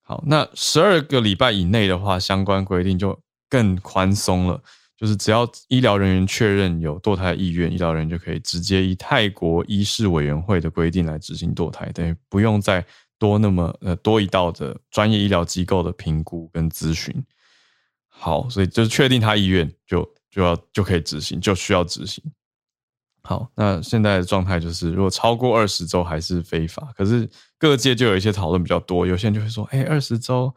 [0.00, 4.60] 好，那十二个礼拜以内的话，相关规定就更宽松了。
[4.96, 12.84] 就是只要医疗人员确认有堕胎意愿，医疗人员就可以直接以泰国医事委员会的规定来执行堕胎，等于不用再
[13.18, 17.12] 多那么呃多一道的专业医疗机构的评估跟咨询。
[18.22, 22.22] 好，所以就是确定他意愿就就要就可以执行，就需要执行。
[23.22, 30.54] 好，那现在的状态就是，如果超过二十周还是非法，可是各界就有一些讨论比较多，有些人就会说，哎，二十周。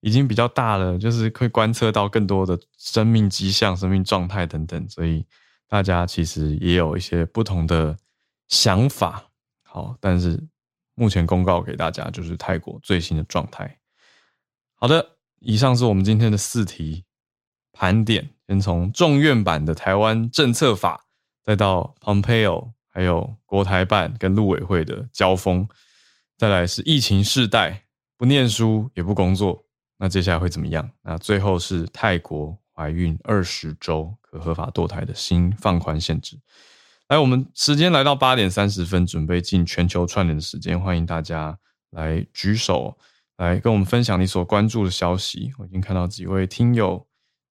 [0.00, 5.26] 已经比较大了，就是会观测到更多的生命迹象、生命状态等等，所以
[5.66, 7.96] 大家其实也有一些不同的
[8.46, 9.24] 想法。
[9.64, 10.38] 好，但是
[10.94, 13.80] 目前公告给大家就是泰国最新的状态。
[14.74, 17.05] 好的，以上是我们今天的四题
[17.78, 21.04] 盘点，先从众院版的台湾政策法，
[21.44, 25.68] 再到 Pompeo，还有国台办跟陆委会的交锋，
[26.38, 27.82] 再来是疫情世代，
[28.16, 29.66] 不念书也不工作。
[29.98, 30.90] 那接下来会怎么样？
[31.02, 36.38] 那最后是泰国怀孕二十周可合法堕胎的新放宽限制。
[37.08, 41.58] 来，我们时间来到八点三十分，准备进全球串联的时间，欢迎大家
[41.90, 42.98] 来举手，
[43.36, 45.52] 来跟我们分享你所关注的消息。
[45.58, 47.06] 我已经看到几位听友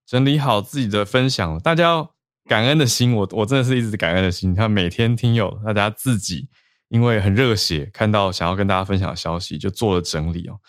[0.06, 2.12] 整理好自己的分享，大家要
[2.48, 4.52] 感恩的心，我我真的是一直感恩的心。
[4.52, 6.48] 你看，每天听友大家自己
[6.90, 10.60] 因为很热血，看到想要跟大家分享的消息，就做了整理哦，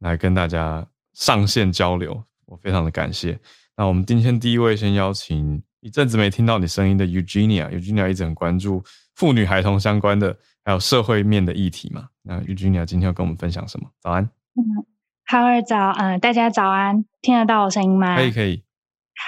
[0.00, 0.86] 来跟大家。
[1.18, 3.40] 上线交流，我非常的感谢。
[3.74, 12.08] 那我们今天第一位先邀请一阵子没听到你声音的 Eugenia，Eugenia 一直很关注妇女孩童相关的，还有社会面的议题嘛。
[12.20, 13.88] 那 Eugenia 今天要跟我们分享什么？
[14.02, 14.24] 早安。
[14.24, 14.84] 嗯
[15.24, 18.14] ，Hello 早，嗯、呃，大家早安，听得到我声音吗？
[18.14, 18.62] 可以，可以。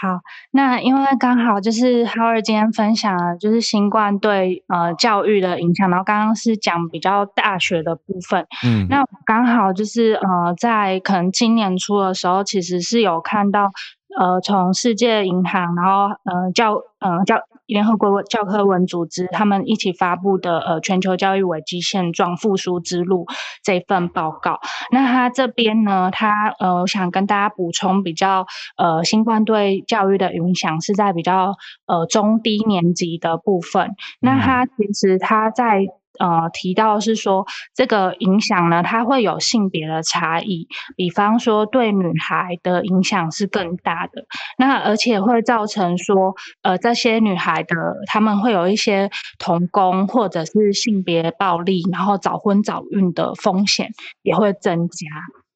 [0.01, 0.21] 好，
[0.51, 13.71] 那因为刚好就是 Howard 今天分享了就是新冠对呃教育的影响，然后刚刚是讲比较大学的部分，嗯，那刚好就是呃在可能今年初的时候，其实是有看到
[14.19, 17.39] 呃从世界银行，然后呃教呃教。
[17.69, 23.27] 联合国教科文组织他们一起发布的呃全球教育危机现状复苏之路
[23.63, 24.59] 这份报告，
[24.91, 31.55] 那他这边呢，他呃我想跟大家补充比较呃新冠对教育的影响是在比较
[31.87, 35.85] 呃中低年级的部分，那他其实他在
[36.19, 44.25] 呃提到是说，这个影响呢，它会有性别的差异，比方说对女孩的影响是更大的，
[44.59, 47.75] 那而且会造成说，呃，这些女孩的
[48.07, 53.91] 她们会有一些童工或者是性别暴力，然后早婚早孕的风险
[54.23, 55.07] 也会增加。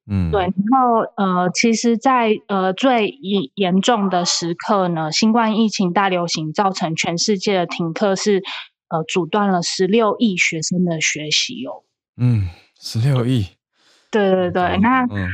[0.05, 8.43] 嗯，对，然后呃，其实在，在呃最严严重的时刻呢，新冠疫情大流行造成全世界的停课是，是
[8.93, 11.81] 呃阻断了十六亿学生的学习哦。
[12.15, 12.47] 嗯，
[12.79, 13.47] 十六亿。
[14.11, 15.27] 对对对，嗯、那、嗯、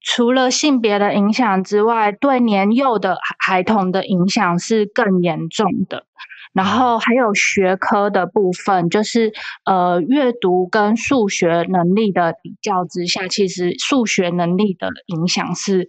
[0.00, 6.06] 除了性别的影响之外，对年幼的孩童的影响是更严重的。
[6.52, 9.32] 然后还有学科的部分，就是
[9.64, 15.88] 呃，阅读跟数学能力的比较之下，其实数学能力的影响是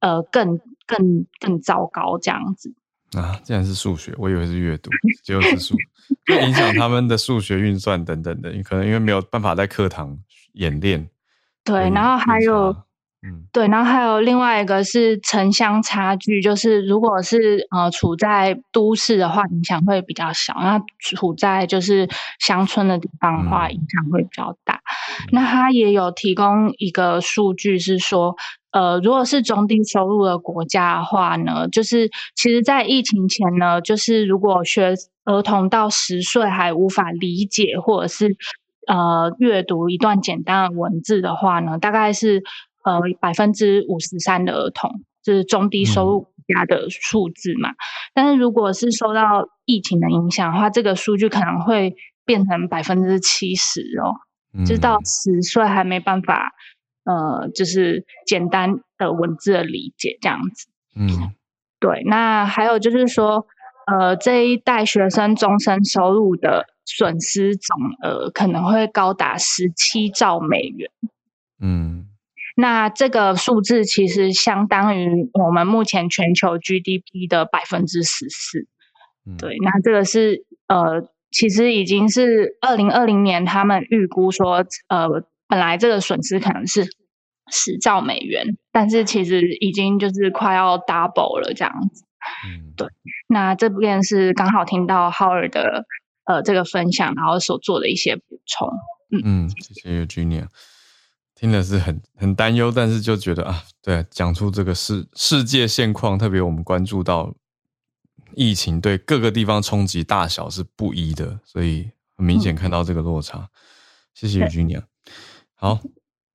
[0.00, 2.74] 呃更更更糟糕这样子
[3.16, 3.38] 啊。
[3.42, 4.90] 竟然是数学，我以为是阅读，
[5.22, 5.74] 结果是数，
[6.26, 10.18] 就影响他们的数学运算等等的，可能因为没有办法在课堂
[10.54, 11.08] 演练。
[11.64, 12.76] 对，然后还有。
[13.22, 24.76] 嗯，对，然后还有另外一个是城乡差距，就是如果是呃处在都市的话，影响会比较小；那处在就是乡村的地方的话，影响会比较大。
[24.76, 28.34] 嗯、那他也有提供一个数据是说，
[28.72, 38.36] 呃，如果是中低收入的国家的话呢，就是其实，在疫情前呢，就是如果学儿童到十岁还无法理解或者是
[38.86, 42.42] 呃阅读一段简单的文字的话呢，大概是。
[42.82, 44.90] 呃，百分之五十三的儿童，
[45.22, 47.68] 就是中低收入国家的数字嘛。
[47.68, 47.76] 嗯、
[48.14, 54.16] 但是如果是受到疫情的影响的话，这个数据可能会变成百分之七十哦。
[54.54, 56.52] 嗯、就是到十岁还没办法，
[57.04, 60.68] 呃，就是简单的文字的理解这样子。
[60.96, 61.34] 嗯，
[61.78, 62.02] 对。
[62.04, 63.46] 那还有就是说，
[63.86, 70.90] 呃，这一代学生终身收入的损失总额可能会高达十七兆美元。
[71.60, 72.06] 嗯。
[72.56, 78.66] 那这个数字其实相当于我们目前全球 GDP 的百分之十四。
[79.38, 85.08] 对，那这个是呃，其实已经是二零二零年他们预估说，呃，
[85.50, 86.86] 本来这个损失可能是
[87.50, 92.04] 十兆美元，但是其实已经就是快要 double 了这样子。
[92.46, 92.86] 嗯，对。
[93.26, 95.84] 那这边是刚好听到 Howard 的
[96.24, 98.68] 呃这个分享，然后所做的一些补充。
[99.10, 100.46] 嗯嗯，谢谢 Eugenia。
[101.34, 107.34] 听的是很很担忧，但是就觉得啊，对，讲出这个世世界现况，特别我们关注到
[108.34, 113.38] 疫情对各个地方冲击大小是不一的，所以很明显看到这个落差。
[113.38, 113.48] 嗯、
[114.14, 114.82] 谢谢于君娘。
[115.62, 115.78] 好，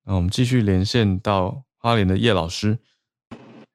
[0.04, 2.78] 那我们继续连线到花莲的叶老师。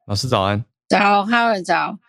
[0.08, 0.64] 老师早安。
[0.88, 2.00] 早，哈尔早。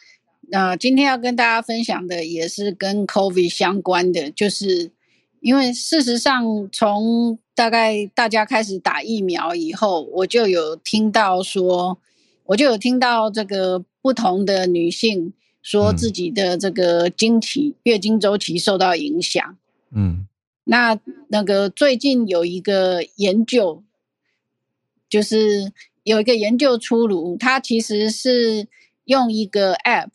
[0.43, 4.93] 那、呃、今天要跟大家分享的也是跟 COVID 相关的，就是
[5.41, 11.99] 因为事实上从大概大家开始打疫苗以后，我就有听到说，
[12.45, 19.57] 我就有听到这个不同的女性说自己的这个经期、月经周期受到影响。
[19.91, 20.29] 嗯，
[20.65, 20.99] 那
[21.29, 23.83] 那个最近有一个研究，
[25.09, 25.73] 就是
[26.03, 28.69] 有一个研究出炉，它其实是
[29.05, 30.11] 用一个 App，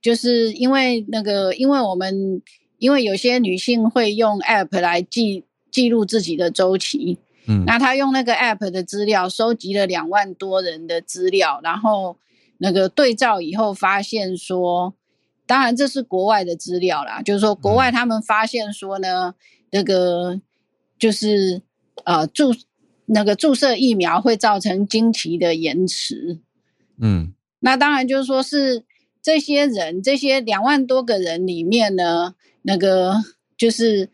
[0.00, 2.42] 就是因为那个，因为我们
[2.78, 5.44] 因为有些女性会用 App 来记。
[5.70, 12.16] 记录自己的周期，嗯，那他用那个 app 的资料收集了两万多人的资料，然后
[12.56, 14.94] 那个对照以后发现说，
[15.46, 19.34] 当然这是国外的资料啦，就是说国外他们发现说呢，
[19.70, 20.40] 那个
[20.98, 21.62] 就是
[22.04, 22.54] 呃注
[23.06, 26.40] 那个注射疫苗会造成经期的延迟，
[26.98, 28.84] 嗯，那当然就是说是
[29.22, 33.14] 这些人这些两万多个人里面呢，那个
[33.56, 34.10] 就是。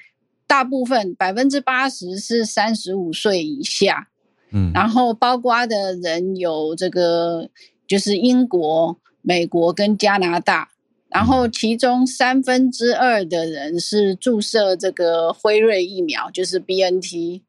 [0.46, 4.08] 大部分百分之八十是三十五岁以下，
[4.52, 7.48] 嗯，然后包括的人有这个
[7.88, 10.68] 就是英国、美国跟加拿大，
[11.14, 17.42] 然后其中三分之二的人是注射这个辉瑞疫苗，就是 BNT，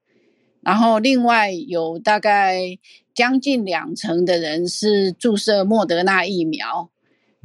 [0.62, 2.78] 然后另外有大概
[3.15, 6.92] 将近两成的人是注射莫德纳疫苗，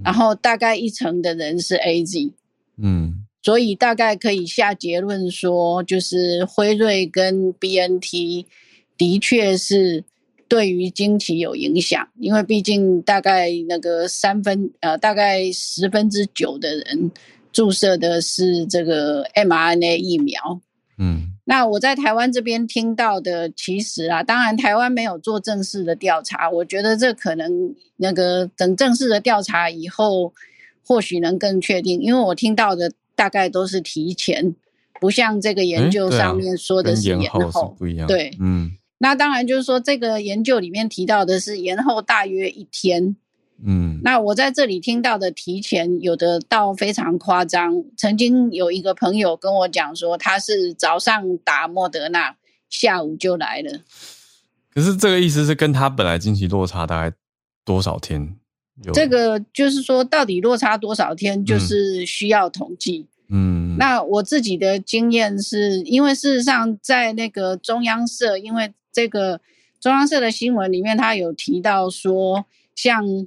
[0.04, 2.32] 然后大概一成的人是 AZ，
[2.76, 3.24] 嗯。
[3.42, 8.44] 所以大概可以下结论说，就是辉瑞跟 BNT
[8.98, 10.04] 的确是
[10.50, 17.10] 对于经期有影响，因为毕竟大概那个三分呃，大概十分之九的人
[17.52, 20.60] 注射的是这个 mRNA 疫苗。
[20.98, 30.34] 嗯，那我在台湾这边听到的，其实啊，当然台湾没有做正式的调查，我觉得这可能那个等正式的调查以后，
[30.84, 32.92] 或许能更确定，因为我听到的。
[33.16, 34.54] 大概都是提前
[34.98, 38.06] 不像这个研究上面说的是延后，延后是不一样。
[38.06, 38.72] 对，嗯，
[39.02, 43.16] 那当然就是说这个研究里面提到的是延后大约一天。
[43.64, 47.82] 嗯，那我在这里听到的提前有的到非常夸张。
[47.96, 52.36] 曾经有一个朋友跟我讲说，他是早上打莫德纳，
[52.68, 53.80] 下午就来了。
[54.72, 57.16] 可是这个意思是跟他本来经期落差大概
[57.64, 58.36] 多少天？
[58.94, 63.06] 这个就是说，到底落差多少天，就是需要统计。
[63.28, 69.40] 嗯，那我自己的经验是，因为事实上在那个中央社，因为这个
[69.80, 73.26] 中央社的新闻里面，他有提到说，像。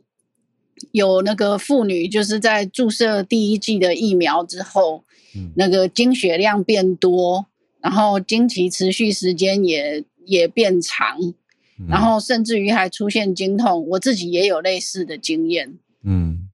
[0.92, 7.46] 有那个妇女就是在注射第一剂的疫苗之后，嗯、那个经血量变多，
[7.80, 11.18] 然后经期持续时间也也变长，
[11.80, 13.88] 嗯、然后甚至于还出现经痛。
[13.92, 15.78] 我自己也有类似的经验。
[16.04, 16.50] 嗯，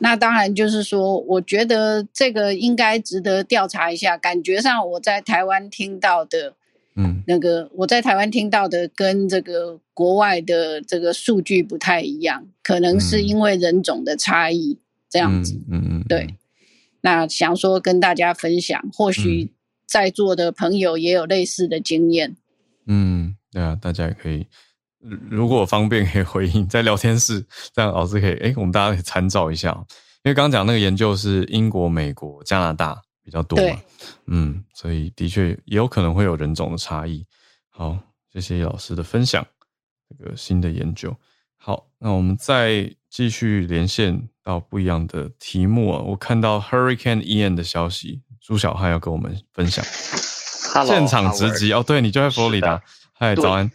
[0.00, 4.18] 那当然就是说，我觉得这个应该值得调查一下。
[4.18, 6.56] 感觉上我在台湾听到的。
[6.94, 14.78] 嗯，那个我在台湾听到的跟这个国外的这个数据不太一样，可能是因为人种的差异
[15.08, 15.54] 这样子。
[15.70, 16.36] 嗯嗯，对。
[17.00, 19.50] 那想说跟大家分享，或许
[19.86, 22.36] 在座的朋友也有类似的经验。
[22.86, 24.46] 嗯，对啊，大家也可以，
[25.30, 29.70] 如果方便可以回应在聊天室，这样老师可以，哎，我们大家可以参照一下。
[30.24, 33.02] 因为刚刚讲那个研究是英国、美国、加拿大。
[33.24, 33.76] 比较多嘛，
[34.26, 37.24] 嗯，所以的确也有可能会有人种的差异。
[37.70, 37.96] 好，
[38.32, 39.46] 谢谢叶老师的分享，
[40.08, 41.16] 这个新的研究。
[41.56, 46.00] 好，那我们再继续连线到不一样的题目啊。
[46.00, 49.84] 我看到 Hurricane Ian 的消息，朱小汉要跟我们分享。
[50.74, 52.82] Hello, 现场直击哦，对，你就在佛罗里达。
[53.12, 53.70] 嗨，早安。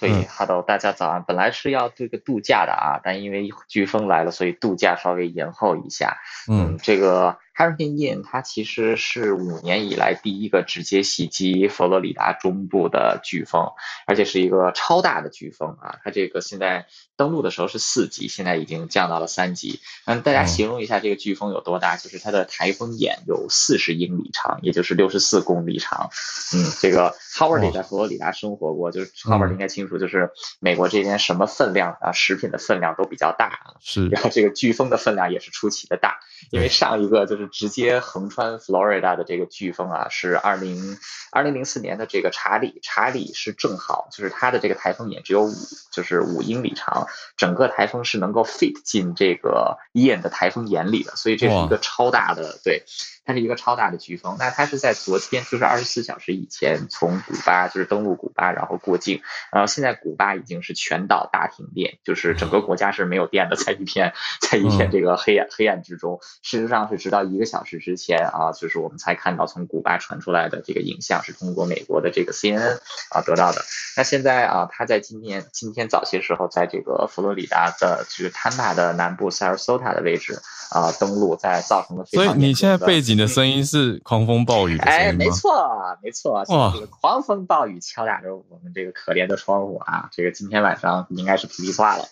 [0.00, 1.22] 对，Hello，大家早安。
[1.24, 6.16] 本来是要这个度假的啊，但因为飓风来了，所以度假稍微延后一下。
[6.48, 7.38] 嗯，嗯这个。
[7.66, 13.72] Ian 它其实是五年以来第一个直接袭击佛罗里达中部的飓风，
[14.06, 15.98] 而且是一个超大的飓风啊！
[16.04, 16.86] 它这个现在
[17.16, 19.80] 登陆的时候是四级，现在已经降到了三级。
[20.06, 21.96] 嗯，大家形容一下这个飓风有多大？
[21.96, 26.10] 就是它的台风眼有四十英里长，也就是六十四公里长。
[26.54, 30.30] 嗯，这个 Howard 也在佛罗里达生活过，就是 Howard 应该清楚，就是
[30.60, 33.74] 美国这边什么分量啊，食品的分量都比较大。
[33.80, 36.20] 是，然后这个飓风的分量也是出奇的大，
[36.52, 37.47] 因为上一个就是。
[37.48, 40.98] 直接横穿 Florida 的这个飓风啊，是二零
[41.32, 45.52] 二零零四年的这个查理，查理是正好就是它的这个台风眼只有五，
[45.92, 52.84] 就是五英里长，整个台风是能够 fit 进这个伊恩的台风眼里的，所以这是一个超大的，对，
[53.28, 54.36] 它是一个超大的飓风。
[54.38, 59.20] 那它是在昨天，就是二十四小时以前从古巴就是登陆古巴，然后过境，
[59.52, 66.20] 然后现在古巴已经是全岛大停电，就是整个国家是没有电的，在一片在一片这个黑暗、嗯、黑暗之中。
[66.42, 72.78] 事实上是直到一个小时之前啊，就是我们才看到从古巴传出来的这个影像，是通过美国的这个 CNN
[73.10, 73.62] 啊得到的。
[73.94, 82.32] 那现在啊，它在今天今天早些时候，在这个佛罗里达的这个坦帕的南部 Sarasota 的位置啊登陆，在造成了非常的。
[82.32, 84.78] 所以你现在背景的声音是狂风暴雨？
[84.78, 92.04] 哎，没错，没错，哇，这个狂风暴雨敲打着我们这个可怜的窗户啊，这个今天晚上应该是噼里啪啦。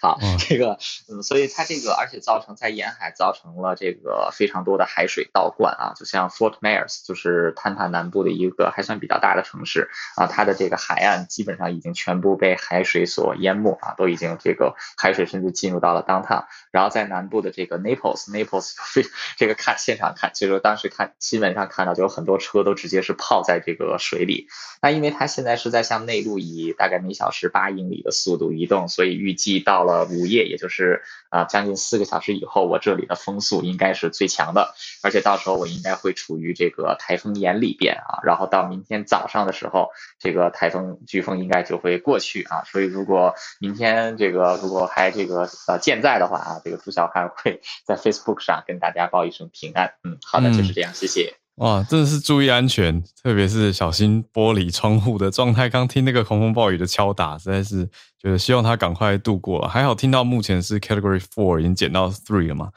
[0.00, 0.78] 好，这个
[1.08, 19.04] 嗯，所以它这个而且造成在沿海造成了这个非常多的海水倒灌啊，就像 Fort Myers，就是坦帕南部的一个还算比较大的城市啊，它的这个海岸基本上已经全部被海水所淹没啊，都已经这个海水甚至进入到了 downtown，然后在南部的这个 Naples，Naples 非
[19.36, 24.46] 这个看现场看，其实当时看新闻上看到就有很多车都直接是泡在这个水里，
[24.80, 34.72] 那因为它现在是在向内陆以大概每小时八英里的速度移动，所以预计到了午夜，也就是啊将近四个小时以后，我这里的风速应该是最强的。
[35.02, 39.88] 而且到时候我应该会处于这个台风眼里边啊，然后到明天早上的时候，
[40.20, 42.62] 这个台风飓风应该就会过去啊。
[42.62, 49.94] 所以如果明天这个如果还这个呃健在的话啊，这个朱小汉会在 Facebook 上跟大家报一声平安。
[50.04, 51.34] 嗯，的，就是这样，谢谢。
[51.56, 55.68] 哇，真的是注意安全，特别是小心玻璃窗户的状态。
[55.68, 57.86] 刚听那个狂风暴雨的敲打，实在是
[58.20, 59.66] 觉得希望他赶快度过。
[59.66, 62.70] 还好听到目前是 Category Four 已经减到 Three 了嘛。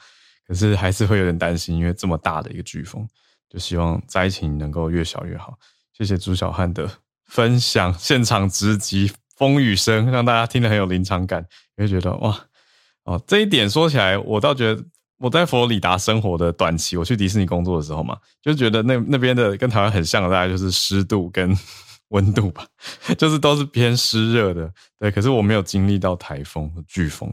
[0.48, 3.08] 可是还是会有点担心，因为这么大的一个飓风，
[3.50, 5.60] 就希望灾情能够越小越好。
[5.96, 6.90] 谢谢朱小汉的
[7.26, 11.46] 分享，现场直击风雨声，让大家听得很有临场感，
[11.76, 12.36] 也会觉得哇
[13.04, 14.84] 哦，这一点说起来，我倒觉得
[15.20, 21.56] 我在佛罗里达生活的短期，我去迪士尼工作的时候嘛，就觉得那那边的跟台湾很像的，大概就是湿度跟
[22.10, 22.66] 温度吧，
[23.18, 24.72] 就是都是偏湿热的。
[24.98, 27.32] 对，可是我没有经历到台风和飓风。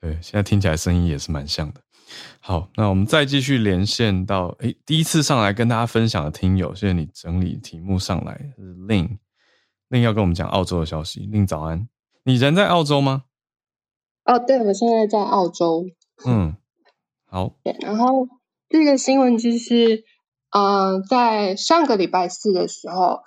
[0.00, 1.80] 对，现在听起来声音也是蛮像的。
[2.40, 11.20] 好，那我们再继续连线到诶，第一次上来跟大家分享的听友，谢谢你整理题目上来，是 Lin，Lin 要跟我们讲澳洲的消息。
[11.32, 11.88] Lin 早安，
[12.24, 13.22] 你人在澳洲吗？
[14.24, 15.86] 哦，对，我现在在澳洲。
[16.26, 16.54] 嗯，
[17.32, 17.54] 好。
[17.64, 18.28] 对，然后
[18.68, 20.04] 这个新闻就是，
[20.50, 23.22] 嗯、呃，在上个礼拜四的时候，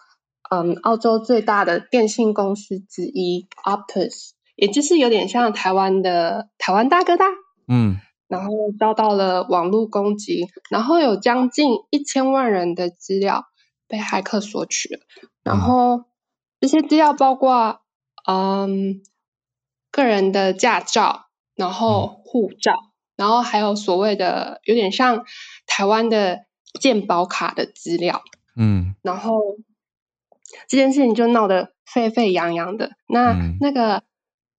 [0.52, 7.26] 嗯，澳洲最大的电信公司之一 Optus，也就是有点像台湾的台湾大哥大，
[7.68, 7.98] 嗯。
[8.28, 13.46] 然后遭到了网络攻击，然后有将近一千万人的资料
[13.88, 15.00] 被骇客索取了。
[15.44, 16.06] 然后
[16.60, 17.82] 这些资料包括
[18.28, 19.04] 嗯
[19.92, 22.74] 个人的驾照，然后护照，
[23.16, 25.26] 然后还有所谓的有点像
[25.66, 26.46] 台湾的
[26.80, 28.22] 健保卡的资料。
[28.56, 29.40] 嗯，然后
[30.68, 32.92] 这件事情就闹得沸沸扬扬的。
[33.08, 34.04] 那、嗯、那个。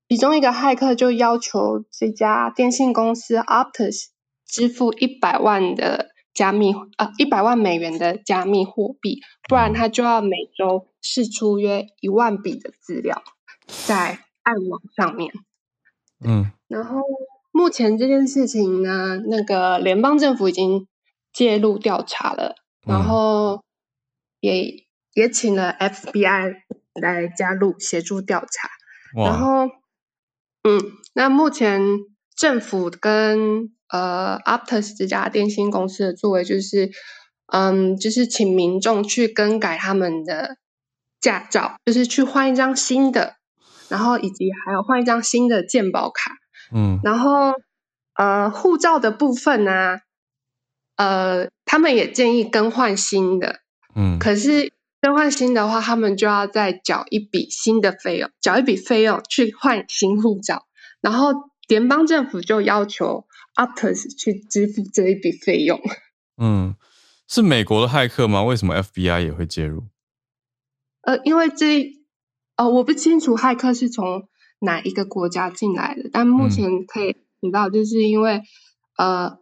[0.08, 4.04] 其中一个骇客就要求这家电信公司 Optus
[4.46, 13.20] 支付一百万的加密啊，一百万美元的加密货币，不然他就要每周释出约一万笔的资料
[13.66, 15.32] 在暗网上面。
[16.24, 17.00] 嗯，然后
[17.56, 20.86] 目前这件事情呢，那个联邦政府已经
[21.32, 22.54] 介入调查了，
[22.86, 23.62] 然后
[24.40, 24.84] 也
[25.14, 26.54] 也请了 FBI
[27.00, 28.68] 来加入协助调查，
[29.14, 29.68] 然后。
[30.68, 30.80] 嗯，
[31.14, 31.80] 那目前
[32.36, 36.90] 政府跟呃 Optus 这家电信公司的作为就是，
[37.52, 40.56] 嗯，就是请民众去更改他们的
[41.20, 43.36] 驾照，就是去换一张新的，
[43.88, 46.32] 然后以及还有换一张新的健保卡，
[46.72, 47.54] 嗯，然后
[48.14, 50.00] 呃护照的部分呢、啊，
[50.96, 53.60] 呃他们也建议更换新的，
[53.94, 54.72] 嗯，可是。
[54.98, 60.66] 更换新的话，他们就要再缴一笔新的费用，缴一笔费用去换新护照，
[61.00, 61.28] 然后
[61.68, 65.80] 联邦政府就要求 Optus 去支付这一笔费用。
[66.38, 66.74] 嗯，
[67.28, 68.42] 是美国的骇客吗？
[68.42, 69.84] 为什么 FBI 也会介入？
[71.02, 71.92] 呃，因为这
[72.56, 74.28] 呃，我不清楚骇客是从
[74.60, 78.42] 哪一个国家进来的，但目前可以知道，就是因为、
[78.96, 79.38] 嗯、呃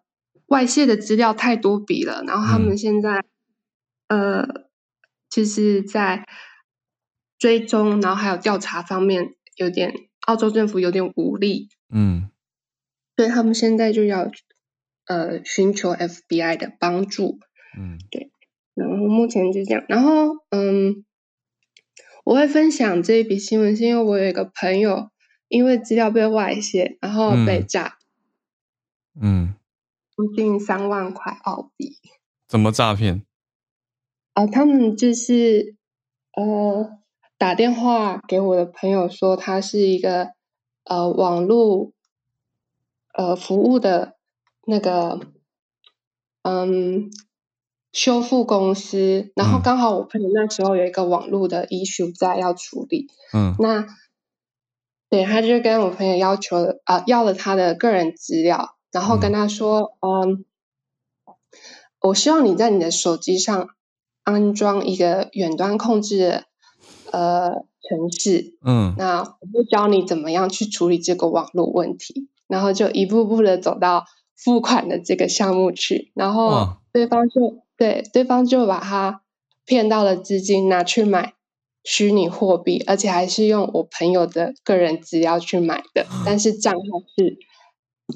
[0.47, 3.25] 外泄的资料太多笔了，然后他们现在、
[4.09, 4.65] 嗯、呃。
[5.31, 6.29] 就是在
[7.41, 12.31] 追踪，然后还有调查方面，有点澳洲政府有点无力，嗯，
[13.17, 14.31] 所以他们现在就要
[15.09, 17.41] 呃寻求 FBI 的帮助，
[17.77, 18.31] 嗯，对，
[18.75, 21.05] 然后目前就这样，然后嗯，
[22.25, 25.11] 我会分享这一笔新闻，是因为我有一个朋友
[25.49, 27.99] 因为资料被外泄，然后被诈，
[29.20, 29.55] 嗯，
[30.16, 31.99] 将近三万块澳币，
[32.49, 33.22] 怎么诈骗？
[34.33, 35.77] 啊、呃，他们就是
[36.33, 36.99] 呃
[37.37, 40.31] 打电话给我的朋友说，他是一个
[40.85, 41.93] 呃网络
[43.12, 44.16] 呃服务的
[44.66, 45.20] 那个
[46.43, 47.11] 嗯
[47.95, 53.86] 修复公司，然后刚好我朋友那时候有一个网络的 issue 在要处理，嗯，那
[55.09, 60.45] 对，他就跟我朋友要求啊、呃、要了他的个人资料，然后跟他说，嗯，嗯，
[62.03, 63.70] 我希望你在你的手机上。
[64.26, 66.45] 安装一个远端控制的
[67.12, 79.22] 呃程式，嗯，那我会教你怎么样去处理这个网络问题，然后就一步步的走到付款的这个项目去，然后对方就对对方就把他
[79.64, 81.35] 骗到了资金拿去买
[81.83, 86.81] 虚拟货币，而且还是用我朋友的个人资料去买的，但是账号
[87.16, 87.39] 是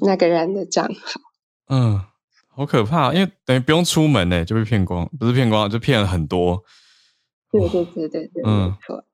[0.05, 1.21] 那个人的账号，
[1.69, 2.01] 嗯。
[2.51, 6.61] 好可怕，因为等于不用出门呢，就被骗光，不是骗光，就骗了很多。
[7.49, 9.05] 对对对对对，嗯，没错，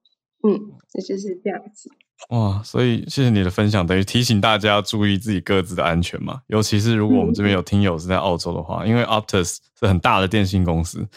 [0.42, 1.92] 嗯，这就是这样子。
[2.30, 6.42] 哇，所以谢谢你的分享，等于提醒大家注意自己各自的安全嘛。
[6.48, 11.08] 尤其是如果我们这边有听友是在澳洲的话，嗯、因为 Optus 是很大的电信公司，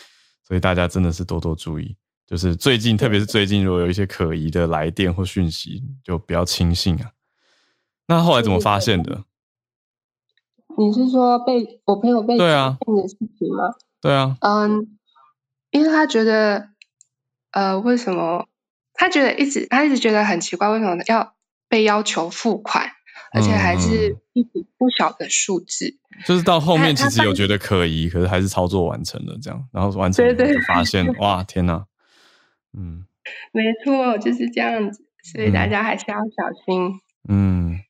[0.46, 1.96] 所以大家真的是多多注意。
[2.26, 7.12] 就是最近，特别是最近，如果有一些可疑的来电或讯息，就不要轻信啊。
[8.06, 9.24] 那后来怎么发现的？
[10.76, 13.72] 你是说被我朋友被诈骗的事情吗？
[14.00, 14.98] 对啊，嗯，
[15.70, 16.68] 因为他觉得，
[17.52, 18.46] 呃，为什么
[18.98, 21.34] 他觉得一直他一直觉得很奇怪，为什么要
[21.68, 22.90] 被要求付款，
[23.32, 25.96] 而且还是一笔不小的数字？
[26.26, 31.86] 就是到后面其实有觉得可疑，可是还是操作完成了这样，然后完成了就发现，哇，天哪，
[32.76, 33.06] 嗯，
[33.52, 37.00] 没错，就是这样子，所以大家还是要小心。
[37.28, 37.80] 嗯，嗯。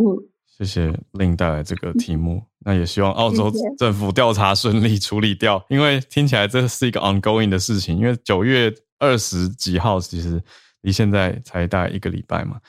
[0.00, 7.98] 嗯谢谢 Lin 带来这个题目，那也希望澳洲政府调查顺利处理掉，因为听起来这是一个 ongoing 的事情。
[7.98, 10.42] 因为九月二十几号，其实
[10.80, 12.60] 离现在才大概一个礼拜嘛。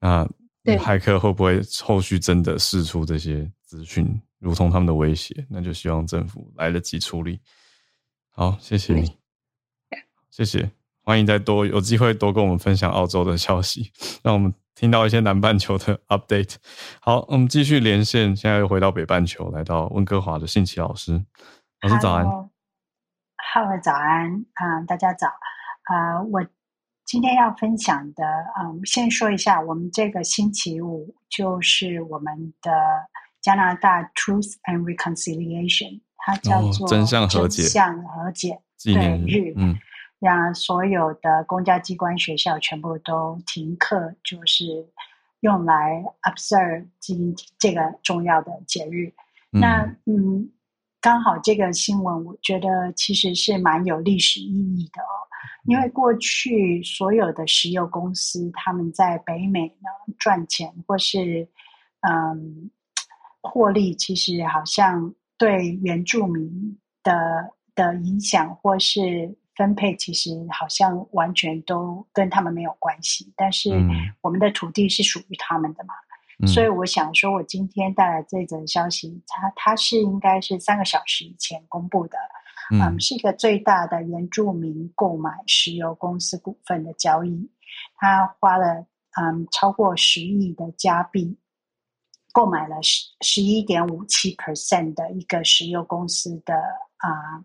[0.00, 0.28] 那
[0.78, 4.20] 骇客会不会后续真的释出这些资讯？
[4.38, 7.40] 如同他们的威胁，那就希望政府来得及处理。
[8.30, 9.18] 好，谢谢你，
[10.30, 10.70] 谢谢，
[11.02, 13.90] 欢迎再多有机会多跟我们分享澳洲的消息，
[14.22, 16.54] 让我们听到一些南半球的 update。
[17.00, 21.24] 好，我们继续连线，现在又回到北半球，来到温哥华的信奇老师，
[21.80, 22.24] 老师早安。
[22.24, 25.26] Hello，早安啊，大家早
[25.88, 26.46] 啊，我。
[27.10, 28.22] 今天要分享的，
[28.60, 32.70] 嗯，先说一下，我们这个星期五就是我们的
[33.40, 39.78] 加拿大 Truth and Reconciliation，它叫做真相和解，真相和解纪念日，嗯，
[40.18, 44.66] 让所有的公家机关、学校全部都停课，就是
[45.40, 49.14] 用来 observe 今这个重要的节日。
[49.52, 50.50] 嗯那，嗯，
[51.00, 55.24] 刚好这个新闻，我觉得其实是蛮有历史意义的哦。
[55.68, 61.46] 因为过去所有的石油公司，他们在北美呢赚钱或是
[62.00, 62.70] 嗯
[63.42, 73.30] 获利，其实好像对原住民的的影响或是分配，其实好像完全都跟他们没有关系。
[73.36, 73.70] 但是
[74.22, 75.92] 我们的土地是属于他们的嘛，
[76.40, 82.16] 嗯、所以我想说，我今天带来这则消息，它它是应该是三个小时以前公布的。
[82.70, 87.50] 嗯，um, 是一个最大的原住民购买石油公司股份的交易，
[87.96, 88.86] 他花了
[89.20, 91.38] 嗯超过十亿的加币，
[92.32, 96.54] 购买了十十一点五七 percent 的一个石油公司的
[96.98, 97.44] 啊、uh,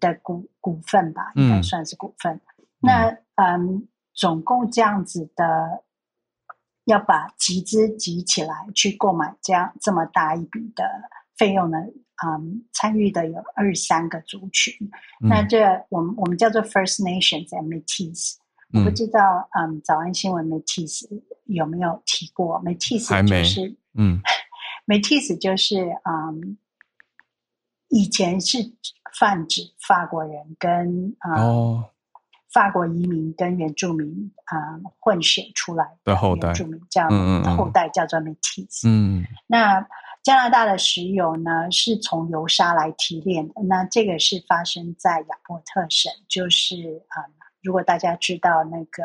[0.00, 2.34] 的股股份吧，应该算是股份。
[2.34, 2.40] 嗯、
[2.80, 5.84] 那嗯，总共这样子的，
[6.84, 10.84] 要把集资集起来去购买这样这么大一笔的
[11.36, 11.78] 费用呢？
[12.26, 14.74] 嗯，参与的有二十三个族群，
[15.22, 15.58] 嗯、那这
[15.88, 18.34] 我们我们叫做 First Nations and Métis，
[18.72, 21.06] 我不知道嗯，早安新闻 Métis
[21.44, 22.60] 有没有提过？
[22.66, 24.20] Métis 就是嗯
[24.88, 26.58] ，Métis 就是嗯，
[27.88, 28.58] 以前是
[29.16, 31.90] 泛指法国人跟嗯、哦、
[32.52, 34.08] 法国移民跟原住民
[34.52, 37.56] 嗯混血出来的原住民叫嗯嗯。
[37.56, 39.86] 后代叫做 Métis，嗯，那。
[40.28, 43.54] 加拿大的石油呢，是从油砂来提炼的。
[43.62, 49.04] 那这个是发生在亚伯特省，就是嗯，如果大家知道那个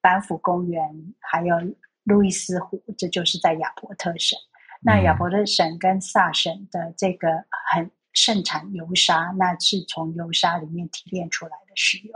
[0.00, 1.54] 班夫公园，还有
[2.02, 4.36] 路易斯湖，这就是在亚伯特省。
[4.80, 7.28] 那亚伯特省跟萨省的这个
[7.70, 12.12] 很盛产油砂，那是从油砂里面提炼出来的石油。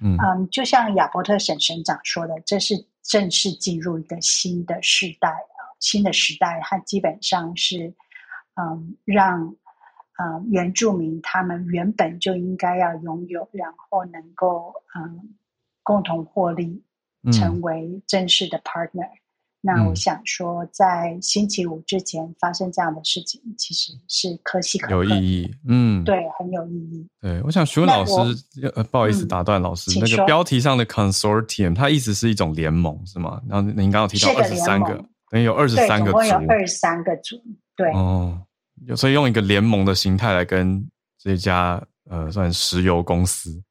[0.00, 5.34] 嗯，嗯，就像亚伯特省省长说的，这是正式进入一个新的时代。
[5.78, 7.94] 新的时代，它基本上是，
[8.54, 9.54] 嗯，让，
[10.18, 15.34] 嗯，原住民他们原本就应该要拥有，然后能够，嗯，
[15.82, 16.82] 共同获利，
[17.32, 19.06] 成为正式的 partner。
[19.06, 19.20] 嗯、
[19.60, 25.54] 那我想说，在星期五之前发生这样的事情，其实是可喜可贺，有意义。
[25.68, 27.06] 嗯，对，很有意义。
[27.20, 28.12] 对，我想询问老师，
[28.74, 33.42] 呃，不好意思打断老师，嗯、那个标题上的 consortium，它意思是一种联盟是吗？
[33.48, 35.04] 然后您刚刚提到二十三个。
[35.42, 37.42] 有二十三个族，有二十三个组，
[37.74, 37.90] 对。
[37.92, 38.40] 哦，
[38.96, 43.62] 所以用一个联盟的形态来跟这家呃，算石油公司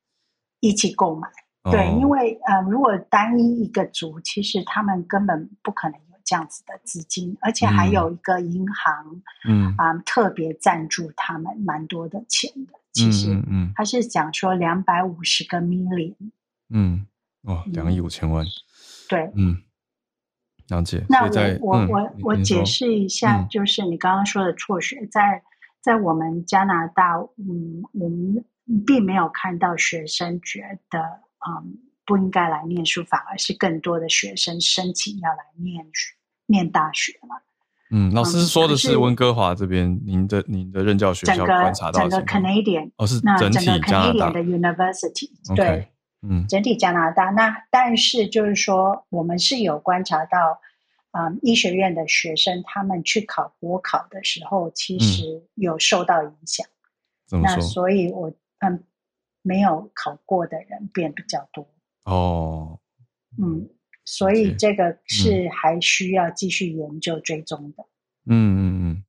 [0.59, 1.28] 一起购买，
[1.63, 9.74] 哦、对，因为呃，如果单一一个组，其实他们根本不可能有这样子的资金，而且还有一个银行，嗯。
[9.78, 16.16] 啊、呃，特别赞助他们蛮多的钱的，其实嗯，嗯，他是讲说两百五十个 million，
[16.70, 17.05] 嗯，
[17.43, 18.45] 哦，两亿五千万，
[19.07, 19.61] 对，嗯。
[20.70, 21.05] 了解。
[21.07, 21.30] 那我
[21.61, 25.43] 我、嗯、我我解释一下，就是你刚刚说的辍学，嗯、在
[25.82, 28.43] 在我们加拿大，嗯，我们
[28.86, 30.99] 并没有看到学生觉得，
[31.47, 35.86] 嗯，不应该来念书，反而是更多的学生申请要来念
[36.47, 37.43] 念大学了。
[37.91, 45.30] 嗯，老师说的是温哥华这边，您的您的任教学校观察到整个 Canadian 哦，是整体加拿大的 University.
[45.55, 45.88] 对。
[46.28, 50.60] 嗯，整体加拿大那，但是就是说，我们是有观察到，
[51.12, 56.66] 嗯，医学院的学生他们去考国考的时候，其实有受到影响。
[57.32, 58.84] 嗯、那所以我嗯，
[59.42, 61.68] 没有考过的人变比较多。
[62.04, 62.80] 哦，
[63.42, 63.70] 嗯，
[64.04, 67.86] 所以这个是还需要继续研究追踪的。
[68.28, 69.04] 嗯嗯嗯。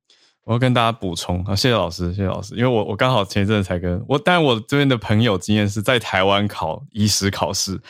[0.47, 7.81] 我要跟大家补充啊，谢谢老师，谢谢老师，因为我我刚好前一阵才跟我，但我这边的朋友经验是在台湾考医师考试，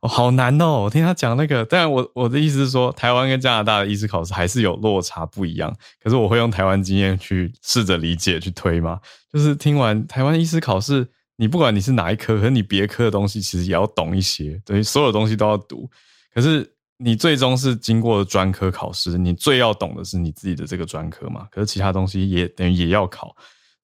[0.00, 8.98] 哦，好难哦，我听他讲那个，但我我的意思是说，台湾跟加拿大的医师考试还是有落差不一样，可是我会用台湾经验去试着理解去推嘛，
[9.32, 11.06] 就是听完台湾医师考试，
[11.36, 15.88] 你不管你是哪一科，可是你别科的东西其实也要懂一些，等于所有东西都要读，
[16.34, 16.68] 可是
[17.02, 21.48] 你最终是经过了专科考试，你最要懂的是你自己的这个专科嘛。
[21.50, 23.34] 可是其他东西也等于也要考，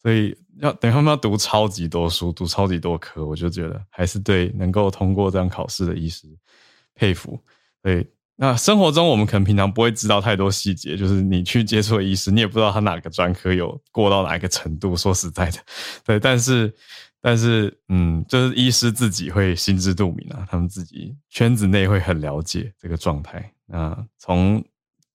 [0.03, 6.29] 所以要等于他们要读超级多书，读超级多科，我就觉得还是对能够通过这样考试的医师
[6.95, 7.41] 佩服。
[7.83, 8.07] 对，
[8.37, 14.95] 那生活中我们可能平常不会知道太多细节，就是你去接触的医师，你也不知道他哪个专科有过到哪一个程度。
[14.95, 15.59] 说实在的，
[16.05, 16.75] 对，但是。
[17.27, 23.53] 但是，嗯，就是医师自己会心知肚明啊，他们自己圈子内会很了解这个状态。
[23.67, 24.65] 那从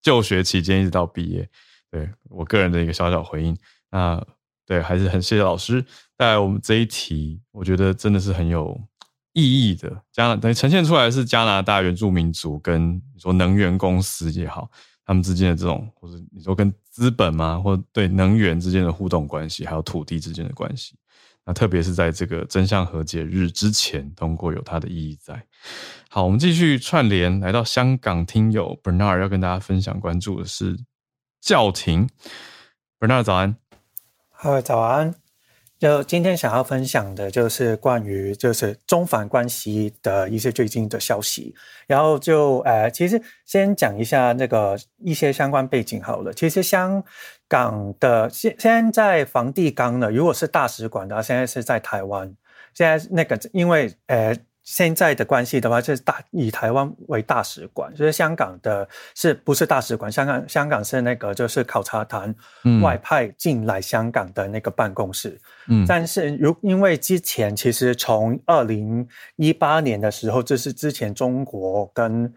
[0.01, 1.49] 就学期间一直到毕业，
[1.89, 3.57] 对我个人的一个小小回应。
[3.89, 4.21] 那
[4.65, 5.81] 对，还是很谢谢老师
[6.17, 8.77] 带来我们这一题，我觉得真的是很有
[9.31, 9.89] 意义的。
[10.11, 14.69] 加拿等于呈现出来是加拿大原住民族跟你说能源公司也好，
[15.05, 20.93] 他们之间的这种，或者你说跟资本嘛，或对能源之间的互动关系，还有土地之间的关系。
[21.45, 25.43] 那特别是在这个真相和解日之前通过，有它的意义在。
[26.09, 30.77] 好，我们继续串联，来到香港听友 Bernard 要跟大家分享关注的是
[31.39, 32.09] 教廷。
[32.99, 33.55] Bernard 早安，
[34.29, 35.15] 好，早安。
[35.79, 41.55] 就今天想要分享的就是关于就是中梵关系的一些最近的消息，
[41.87, 46.31] 然后就呃，其实先讲一下那个一些相关背景好了。
[46.31, 47.03] 其实香
[47.51, 52.33] 港的现现在梵蒂冈呢，如果是大使馆的话，现在是在台湾。
[52.73, 54.35] 现在那个因为呃。
[54.63, 60.09] 现在的关系的话，就是大以台湾为大使馆，就是香港的是不是大使馆？
[60.09, 62.33] 香港香港是那个就是考察团
[62.83, 65.41] 外派进来香港的那个办公室。
[65.67, 72.31] 嗯，但是如因为之前其实从二零一八年的时候，就是之前中国跟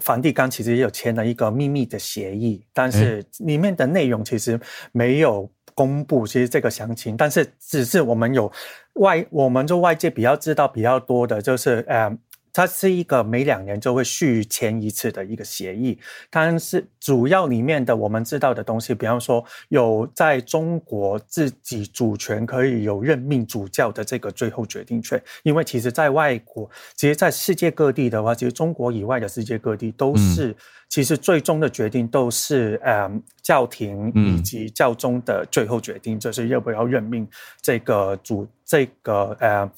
[0.00, 4.58] 梵蒂冈其实也有签了一个秘密的协议，但是里面的内容其实
[4.92, 5.50] 没有。
[5.74, 8.52] 公布其实这个详情，但是只是我们有
[8.96, 12.14] 外，我们就外界比较知道比较多的，就是呃，
[12.52, 15.98] 它是一个每两年就会续签一次的一个协议，
[16.30, 30.48] 但是主要里面的我们知道的东西，比方说有在中国自己主权可以有任命主教的这个最后决定权，因为其实在外国，其实在世界各地的话，其实中国以外的世界各地都是。
[30.48, 30.54] 嗯
[30.92, 33.10] 其实最终的决定都是呃
[33.42, 37.26] 教廷以及教宗的最后决定，嗯、就是要不要任命
[37.62, 39.72] 这个主这个呃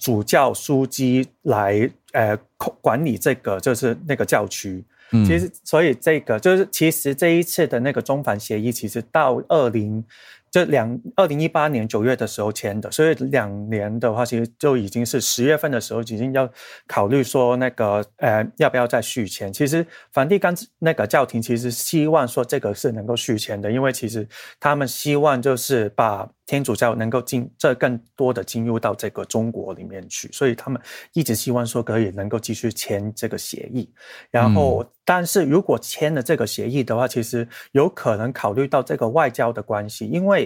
[0.00, 2.36] 主教枢机来呃
[2.80, 4.82] 管理这个就是那个教区。
[5.12, 10.04] 嗯、其实所以这个就是其实这一次的那个中梵协议，其实到二零。
[10.50, 16.50] 这两二零一八年九月的时候签的，所以两年的话，其实就已经是十月份的时候，已经要
[16.86, 19.52] 考虑说那个呃要不要再续签。
[19.52, 24.28] 其实梵蒂冈那个教廷其实希望说这个是能够续签的，因为其实
[24.58, 26.28] 他们希望就是把。
[26.46, 30.82] 天主教能够进这更多的进入到这个中国里面去，所以他们
[31.12, 33.88] 一直希望说可以能够继续签这个协议。
[34.32, 40.39] 然后，但是如果签了这个协议的话，其实有可能考虑到这个外交的关系，因为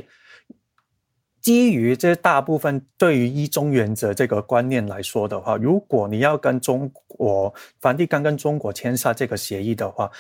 [1.40, 10.10] 基于这大部分对于一中原则这个观念来说的话，如果你要跟中国梵蒂冈跟中国签下这个协议的话，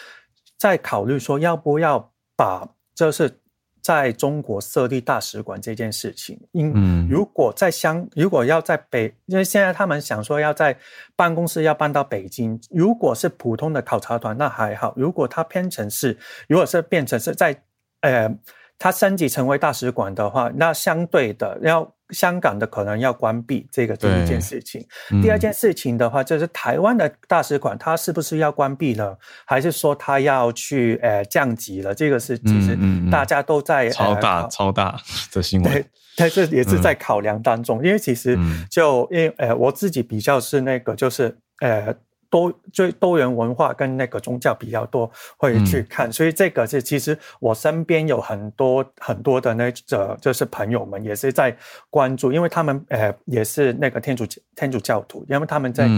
[0.58, 3.40] 再考虑说要不要把就是。
[3.84, 10.74] 在中国设立大使馆这件事情，因如果在香，如果要在北，因为现在他们想说要在
[11.14, 16.16] 办公室要搬到北京，如果是普通的考察团那还好，如果他变成是，
[16.48, 17.62] 如果是变成是在，
[18.00, 18.34] 呃，
[18.78, 21.92] 它升级成为大使馆的话，那相对的要。
[22.10, 31.94] 香港的可能要关闭这个第一件事情，嗯、第二件事情的话，就是台湾的大使馆，它是不是要关闭了，还是说它要去呃降级了？
[31.94, 32.78] 这个是其实
[33.10, 35.00] 大家都在、嗯嗯、超大、呃、超大
[35.32, 38.38] 的新闻，对，但是也是在考量当中，嗯、因为其实
[38.70, 41.96] 就因为呃我自己比较是那个就是呃。
[42.34, 51.56] 多最多元文化跟那个宗教比较多会去看，嗯、所以这个是其实我身边有很多很多的那个就是朋友们也是在
[51.90, 54.26] 关注，因为他们呃也是那个天主
[54.56, 55.88] 天主教徒，因为他们在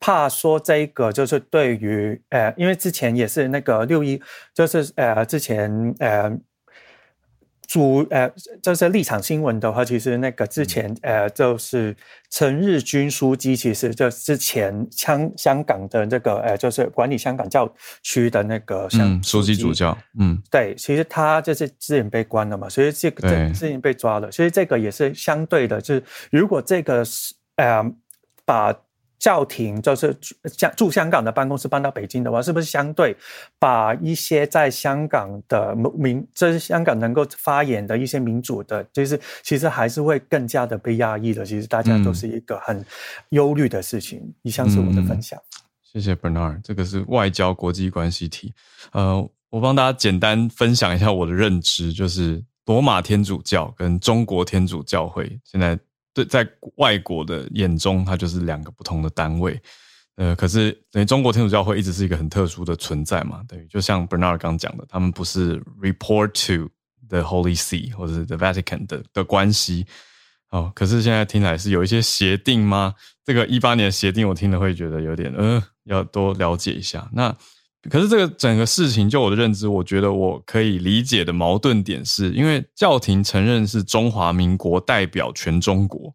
[0.00, 4.18] 怕说这个就是对于呃，因为之前也是那个六一，
[4.54, 6.32] 就是呃之前呃。
[7.74, 8.30] 主呃，
[8.62, 11.92] 就是立场新闻的话，其实那个之前呃，就是
[12.30, 17.68] 陈日君书记，其实就之前香香港的这个呃，就是管理香港教
[18.00, 27.82] 区的那个嗯书记主教，嗯，对，其实他就是之前被关了嘛，所以这个之前被抓了，所以这个也是相对的，就是如果这个是呃
[28.44, 28.72] 把。
[29.24, 30.14] 教廷就是
[30.44, 33.16] 香驻香港的办公室搬到北京的话，是不是相对
[33.58, 41.42] 把一些在香港的民，这是香港能够发言的一些民主的，就是其实还是会更加的被压抑的。
[41.42, 42.84] 其实大家都是一个很
[43.30, 44.20] 忧虑的事情。
[44.42, 45.40] 以上是我的分享。
[45.82, 48.52] 谢谢 Bernard，这个是外交国际关系题。
[48.92, 55.78] 呃，我帮大家简单分享一下我的认知，就是罗马天主教跟中国天主教会现在
[56.14, 59.60] 对在外国的眼中，它就是两个不同的单位。
[60.16, 66.70] 呃，可是等于中国天主教会一直是一个很特殊的存在嘛，等于就像 Bernard 刚讲的，他们不是 report to
[67.08, 69.84] the Holy See 或者是 the Vatican 的的关系。
[70.50, 72.94] 哦，可是现在听来是有一些协定吗？
[73.24, 77.10] 这个一八年的协定，我听了会觉得有点，呃，要多了解一下。
[77.12, 77.36] 那
[77.90, 86.14] 可是这个整个事情，就我的认知，我觉得我可以理解的矛盾点是，因为教廷承认是中华民国代表全中国，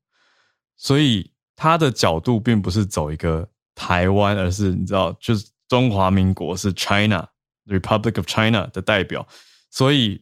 [0.78, 7.28] 所以他的角度并不是走一个台湾，而是你知道，就是中华民国是 China
[7.68, 9.28] Republic of China 的代表，
[9.70, 10.22] 所以。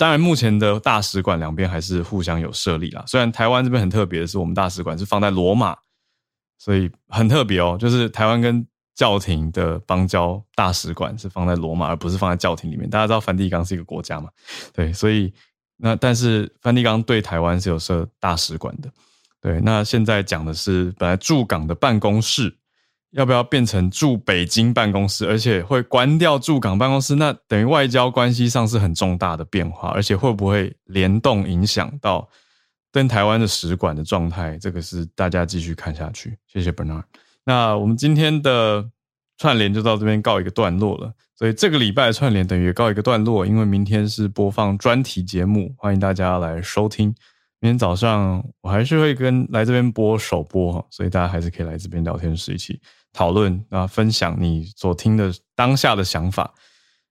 [0.00, 3.02] 当然，目前的大使馆两边还是互相有设立啦。
[3.04, 5.76] 虽然台湾这边很特别的是，我们大使馆是放在罗马，
[6.56, 7.76] 所以很特别哦。
[7.76, 8.64] 就是台湾跟
[8.98, 12.90] 教廷的邦交大使馆是放在罗马，而不是放在教廷里面。
[12.90, 14.28] 大家知道梵蒂冈是一个国家嘛？
[14.72, 15.32] 对，所以
[15.76, 18.90] 那但是梵蒂冈对台湾是有设大使馆的。
[19.40, 22.56] 对，那现在讲的是本来驻港的办公室。
[23.12, 27.14] 要不要变成驻北京办公室，而且会关掉驻港办公室？
[27.14, 32.28] 那等于外交关系上是很重大的变化，而且会不会联动影响到
[32.92, 34.58] 跟台湾的使馆的状态？
[34.58, 36.36] 这个是大家继续看下去。
[36.46, 37.04] 谢谢 Bernard。
[37.48, 38.90] 那我们今天的
[39.38, 41.14] 串联就到这边告一个段落了。
[41.34, 47.06] 所以这个礼拜的串联等于告一个段落，因为明天是播放专题节目，欢迎大家来收听。
[47.60, 52.78] 明天早上我还是会跟来这边播首播，所以大家还是可以来这边聊天室一起。
[53.14, 56.52] 讨论啊，分享你所听的当下的想法。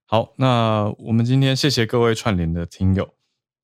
[0.06, 3.08] 好，那我们今天谢谢各位串联的听友。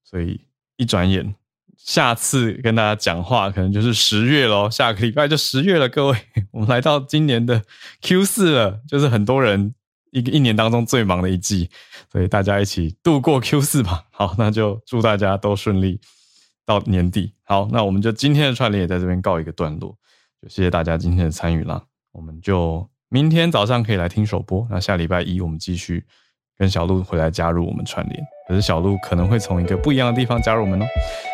[0.03, 0.41] 所以
[0.77, 1.37] 一转眼，
[1.85, 5.87] 下次跟大家讲话可能就是十月喽，下个礼拜就十月了。
[5.87, 6.18] 各位，
[6.51, 7.62] 我们来到今年的
[8.01, 9.74] Q 四了，就是很多人
[10.11, 11.68] 一个一年当中最忙的一季，
[12.11, 14.07] 所以大家一起度过 Q 四吧。
[14.11, 16.01] 好，那就祝大家都顺利
[16.64, 17.35] 到年底。
[17.43, 19.95] 好，那我们就今天的串联也在这边告一个段落，
[20.41, 21.85] 就谢谢大家今天的参与啦。
[22.12, 26.07] 我们就明天早上可以来听首播，那下礼拜一我们继续
[26.59, 30.84] 跟小鹿回来加入我们串联，可是小鹿可能会从一个不一样的地方加入我们哦。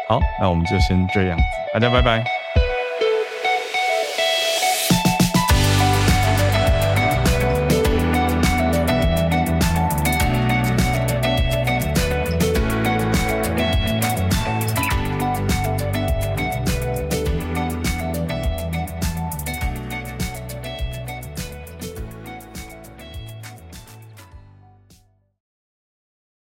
[0.09, 1.45] 好，那我们就先这样子，
[1.75, 2.40] 大家拜拜。